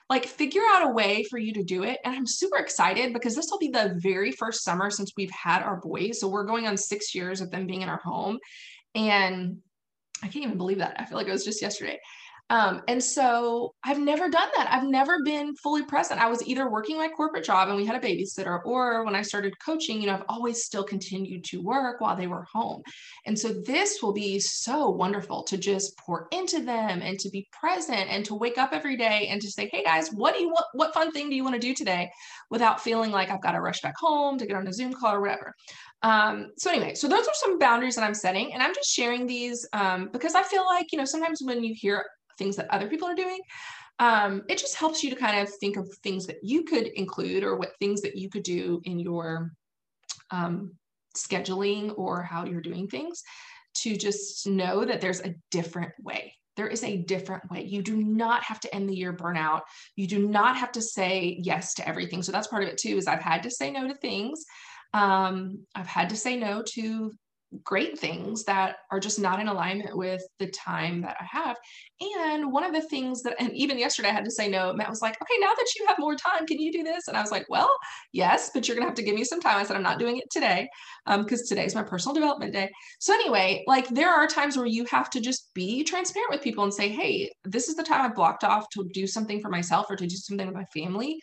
Like 0.08 0.26
figure 0.26 0.62
out 0.70 0.88
a 0.88 0.92
way 0.92 1.24
for 1.24 1.38
you 1.38 1.52
to 1.54 1.64
do 1.64 1.82
it. 1.82 1.98
And 2.04 2.14
I'm 2.14 2.26
super 2.26 2.58
excited 2.58 3.12
because 3.12 3.34
this 3.34 3.48
will 3.50 3.58
be 3.58 3.70
the 3.70 3.96
very 3.98 4.32
first 4.32 4.62
summer 4.62 4.90
since 4.90 5.12
we've 5.16 5.30
had 5.30 5.62
our 5.62 5.80
boys. 5.80 6.20
So 6.20 6.28
we're 6.28 6.44
going 6.44 6.66
on 6.66 6.76
six 6.76 7.14
years 7.14 7.40
of 7.40 7.50
them 7.50 7.66
being 7.66 7.82
in 7.82 7.88
our 7.88 8.00
home. 8.02 8.38
And 8.94 9.58
I 10.22 10.28
can't 10.28 10.44
even 10.44 10.59
believe 10.59 10.78
that. 10.78 10.96
I 10.98 11.04
feel 11.04 11.18
like 11.18 11.28
it 11.28 11.33
was 11.33 11.44
just 11.44 11.62
yesterday. 11.62 11.98
Um, 12.50 12.82
and 12.88 13.02
so 13.02 13.74
I've 13.84 14.00
never 14.00 14.28
done 14.28 14.48
that. 14.56 14.68
I've 14.70 14.88
never 14.88 15.22
been 15.24 15.54
fully 15.54 15.84
present. 15.84 16.20
I 16.20 16.28
was 16.28 16.46
either 16.46 16.68
working 16.68 16.98
my 16.98 17.08
corporate 17.08 17.44
job 17.44 17.68
and 17.68 17.76
we 17.76 17.86
had 17.86 17.96
a 17.96 18.06
babysitter, 18.06 18.60
or 18.64 19.04
when 19.04 19.14
I 19.14 19.22
started 19.22 19.54
coaching, 19.64 20.00
you 20.00 20.08
know, 20.08 20.14
I've 20.14 20.24
always 20.28 20.64
still 20.64 20.82
continued 20.82 21.44
to 21.44 21.62
work 21.62 22.00
while 22.00 22.16
they 22.16 22.26
were 22.26 22.44
home. 22.52 22.82
And 23.24 23.38
so 23.38 23.52
this 23.64 24.02
will 24.02 24.12
be 24.12 24.40
so 24.40 24.90
wonderful 24.90 25.44
to 25.44 25.56
just 25.56 25.96
pour 25.98 26.26
into 26.32 26.60
them 26.60 27.00
and 27.02 27.18
to 27.20 27.30
be 27.30 27.48
present 27.52 28.10
and 28.10 28.24
to 28.24 28.34
wake 28.34 28.58
up 28.58 28.72
every 28.72 28.96
day 28.96 29.28
and 29.30 29.40
to 29.40 29.50
say, 29.50 29.68
hey 29.72 29.84
guys, 29.84 30.10
what 30.10 30.34
do 30.34 30.42
you 30.42 30.48
want? 30.48 30.66
What 30.72 30.92
fun 30.92 31.12
thing 31.12 31.30
do 31.30 31.36
you 31.36 31.44
want 31.44 31.54
to 31.54 31.60
do 31.60 31.72
today 31.72 32.10
without 32.50 32.80
feeling 32.80 33.12
like 33.12 33.30
I've 33.30 33.42
got 33.42 33.52
to 33.52 33.60
rush 33.60 33.80
back 33.80 33.94
home 33.96 34.38
to 34.38 34.46
get 34.46 34.56
on 34.56 34.66
a 34.66 34.72
Zoom 34.72 34.92
call 34.92 35.14
or 35.14 35.20
whatever. 35.20 35.54
Um, 36.02 36.50
so 36.56 36.70
anyway, 36.70 36.94
so 36.94 37.06
those 37.08 37.26
are 37.26 37.34
some 37.34 37.58
boundaries 37.58 37.94
that 37.94 38.04
I'm 38.04 38.14
setting, 38.14 38.52
and 38.52 38.62
I'm 38.62 38.74
just 38.74 38.90
sharing 38.90 39.26
these 39.26 39.68
um, 39.72 40.08
because 40.12 40.34
I 40.34 40.42
feel 40.42 40.64
like 40.64 40.92
you 40.92 40.98
know 40.98 41.04
sometimes 41.04 41.40
when 41.42 41.62
you 41.62 41.74
hear 41.76 42.04
things 42.38 42.56
that 42.56 42.70
other 42.70 42.88
people 42.88 43.08
are 43.08 43.14
doing. 43.14 43.40
Um, 43.98 44.42
it 44.48 44.58
just 44.58 44.76
helps 44.76 45.04
you 45.04 45.10
to 45.10 45.16
kind 45.16 45.40
of 45.40 45.54
think 45.56 45.76
of 45.76 45.92
things 46.02 46.26
that 46.26 46.38
you 46.42 46.64
could 46.64 46.86
include 46.86 47.44
or 47.44 47.56
what 47.56 47.78
things 47.78 48.00
that 48.00 48.16
you 48.16 48.30
could 48.30 48.42
do 48.42 48.80
in 48.84 48.98
your 48.98 49.52
um, 50.30 50.72
scheduling 51.16 51.92
or 51.98 52.22
how 52.22 52.44
you're 52.44 52.60
doing 52.60 52.88
things 52.88 53.22
to 53.74 53.96
just 53.96 54.46
know 54.46 54.84
that 54.84 55.00
there's 55.00 55.20
a 55.20 55.34
different 55.50 55.92
way. 56.02 56.34
There 56.56 56.66
is 56.66 56.82
a 56.82 56.96
different 56.96 57.48
way. 57.50 57.62
You 57.62 57.82
do 57.82 57.96
not 57.96 58.42
have 58.44 58.60
to 58.60 58.74
end 58.74 58.88
the 58.88 58.96
year 58.96 59.12
burnout. 59.12 59.60
You 59.96 60.06
do 60.06 60.26
not 60.28 60.56
have 60.56 60.72
to 60.72 60.82
say 60.82 61.38
yes 61.42 61.74
to 61.74 61.88
everything. 61.88 62.22
So 62.22 62.32
that's 62.32 62.48
part 62.48 62.62
of 62.62 62.68
it 62.68 62.78
too. 62.78 62.96
Is 62.96 63.06
I've 63.06 63.22
had 63.22 63.42
to 63.44 63.50
say 63.50 63.70
no 63.70 63.86
to 63.86 63.94
things. 63.94 64.44
Um, 64.92 65.66
I've 65.74 65.86
had 65.86 66.10
to 66.10 66.16
say 66.16 66.36
no 66.36 66.62
to 66.70 67.12
great 67.64 67.98
things 67.98 68.44
that 68.44 68.76
are 68.90 69.00
just 69.00 69.18
not 69.18 69.40
in 69.40 69.48
alignment 69.48 69.96
with 69.96 70.22
the 70.38 70.46
time 70.48 71.02
that 71.02 71.16
I 71.20 71.24
have. 71.24 71.56
And 72.22 72.52
one 72.52 72.64
of 72.64 72.72
the 72.72 72.82
things 72.82 73.22
that, 73.22 73.36
and 73.40 73.52
even 73.52 73.78
yesterday 73.78 74.08
I 74.08 74.12
had 74.12 74.24
to 74.24 74.30
say 74.30 74.48
no, 74.48 74.72
Matt 74.72 74.88
was 74.88 75.02
like, 75.02 75.20
okay, 75.20 75.34
now 75.40 75.52
that 75.54 75.66
you 75.78 75.86
have 75.86 75.98
more 75.98 76.14
time, 76.14 76.46
can 76.46 76.60
you 76.60 76.72
do 76.72 76.82
this? 76.82 77.08
And 77.08 77.16
I 77.16 77.20
was 77.20 77.30
like, 77.30 77.46
well, 77.48 77.70
yes, 78.12 78.50
but 78.54 78.66
you're 78.66 78.76
going 78.76 78.84
to 78.84 78.88
have 78.88 78.96
to 78.96 79.02
give 79.02 79.14
me 79.14 79.24
some 79.24 79.40
time. 79.40 79.56
I 79.56 79.64
said, 79.64 79.76
I'm 79.76 79.82
not 79.82 79.98
doing 79.98 80.18
it 80.18 80.30
today 80.30 80.68
because 81.06 81.50
um, 81.52 81.58
is 81.58 81.74
my 81.74 81.82
personal 81.82 82.14
development 82.14 82.52
day. 82.52 82.70
So, 83.00 83.12
anyway, 83.12 83.64
like 83.66 83.88
there 83.88 84.10
are 84.10 84.26
times 84.26 84.56
where 84.56 84.66
you 84.66 84.84
have 84.86 85.10
to 85.10 85.20
just 85.20 85.52
be 85.54 85.82
transparent 85.84 86.30
with 86.30 86.42
people 86.42 86.64
and 86.64 86.72
say, 86.72 86.88
hey, 86.88 87.30
this 87.44 87.68
is 87.68 87.76
the 87.76 87.82
time 87.82 88.02
I've 88.02 88.14
blocked 88.14 88.44
off 88.44 88.68
to 88.70 88.88
do 88.92 89.06
something 89.06 89.40
for 89.40 89.50
myself 89.50 89.86
or 89.90 89.96
to 89.96 90.06
do 90.06 90.16
something 90.16 90.46
with 90.46 90.56
my 90.56 90.66
family. 90.72 91.18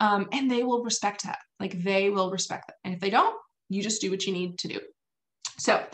Um, 0.00 0.28
and 0.32 0.50
they 0.50 0.62
will 0.62 0.82
respect 0.82 1.24
that. 1.24 1.38
Like 1.60 1.82
they 1.82 2.10
will 2.10 2.30
respect 2.30 2.68
that. 2.68 2.76
And 2.84 2.94
if 2.94 3.00
they 3.00 3.10
don't, 3.10 3.36
you 3.68 3.82
just 3.82 4.00
do 4.00 4.10
what 4.10 4.26
you 4.26 4.32
need 4.32 4.58
to 4.58 4.68
do. 4.68 4.80
So 5.60 5.84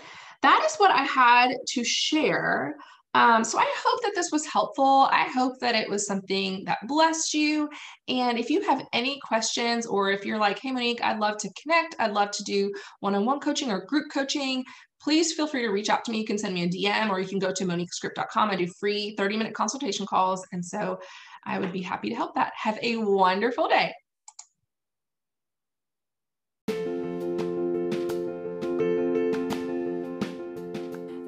that 0.42 0.62
is 0.64 0.76
what 0.76 0.90
I 0.90 1.02
had 1.02 1.50
to 1.68 1.84
share. 1.84 2.76
Um, 3.14 3.44
so 3.44 3.58
I 3.58 3.74
hope 3.82 4.02
that 4.02 4.12
this 4.14 4.30
was 4.30 4.44
helpful. 4.44 5.08
I 5.10 5.24
hope 5.24 5.58
that 5.60 5.74
it 5.74 5.88
was 5.88 6.06
something 6.06 6.64
that 6.66 6.86
blessed 6.86 7.32
you. 7.32 7.70
And 8.08 8.38
if 8.38 8.50
you 8.50 8.60
have 8.62 8.84
any 8.92 9.18
questions, 9.20 9.86
or 9.86 10.10
if 10.10 10.26
you're 10.26 10.38
like, 10.38 10.58
hey, 10.58 10.70
Monique, 10.70 11.02
I'd 11.02 11.18
love 11.18 11.38
to 11.38 11.50
connect, 11.62 11.96
I'd 11.98 12.12
love 12.12 12.30
to 12.32 12.44
do 12.44 12.72
one 13.00 13.14
on 13.14 13.24
one 13.24 13.40
coaching 13.40 13.70
or 13.70 13.86
group 13.86 14.10
coaching, 14.12 14.64
please 15.00 15.32
feel 15.32 15.46
free 15.46 15.62
to 15.62 15.68
reach 15.68 15.88
out 15.88 16.04
to 16.04 16.12
me. 16.12 16.18
You 16.18 16.26
can 16.26 16.36
send 16.36 16.52
me 16.52 16.64
a 16.64 16.68
DM 16.68 17.08
or 17.08 17.18
you 17.18 17.26
can 17.26 17.38
go 17.38 17.52
to 17.52 17.64
moniquescrip.com. 17.64 18.50
I 18.50 18.56
do 18.56 18.66
free 18.78 19.14
30 19.16 19.36
minute 19.38 19.54
consultation 19.54 20.04
calls. 20.04 20.46
And 20.52 20.62
so 20.62 20.98
I 21.44 21.58
would 21.58 21.72
be 21.72 21.82
happy 21.82 22.10
to 22.10 22.14
help 22.14 22.34
that. 22.34 22.52
Have 22.56 22.78
a 22.82 22.96
wonderful 22.96 23.66
day. 23.68 23.94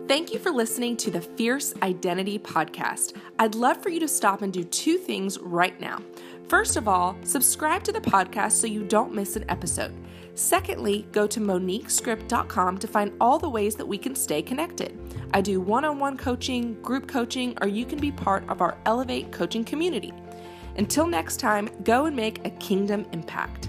Thank 0.09 0.33
you 0.33 0.39
for 0.39 0.51
listening 0.51 0.97
to 0.99 1.11
the 1.11 1.21
Fierce 1.21 1.75
Identity 1.83 2.39
Podcast. 2.39 3.15
I'd 3.39 3.55
love 3.55 3.83
for 3.83 3.91
you 3.91 4.01
to 4.01 4.09
stop 4.09 4.41
and 4.41 4.51
do 4.51 4.65
two 4.65 4.97
things 4.97 5.39
right 5.39 5.79
now. 5.83 6.01
First 6.49 6.79
of 6.79 6.89
all, 6.89 7.15
subscribe 7.25 7.85
to 7.85 7.93
the 7.93 8.01
podcast 8.01 8.53
so 8.53 8.67
you 8.67 8.85
don't 8.85 9.13
miss 9.13 9.37
an 9.37 9.45
episode. 9.51 9.95
Secondly, 10.33 11.07
go 11.13 11.27
to 11.27 11.41
moniquescrip.com 11.41 12.79
to 12.79 12.89
find 12.89 13.13
all 13.21 13.39
the 13.39 13.51
ways 13.51 13.75
that 13.75 13.85
we 13.85 13.99
can 13.99 14.15
stay 14.15 14.41
connected. 14.41 14.99
I 15.35 15.43
do 15.43 15.61
one 15.61 15.85
on 15.85 15.99
one 15.99 16.17
coaching, 16.17 16.81
group 16.81 17.07
coaching, 17.07 17.55
or 17.61 17.69
you 17.69 17.85
can 17.85 17.99
be 17.99 18.11
part 18.11 18.49
of 18.49 18.63
our 18.63 18.79
Elevate 18.87 19.31
coaching 19.31 19.63
community. 19.63 20.15
Until 20.79 21.07
next 21.07 21.37
time, 21.37 21.69
go 21.85 22.07
and 22.07 22.17
make 22.17 22.47
a 22.47 22.51
kingdom 22.53 23.05
impact. 23.13 23.69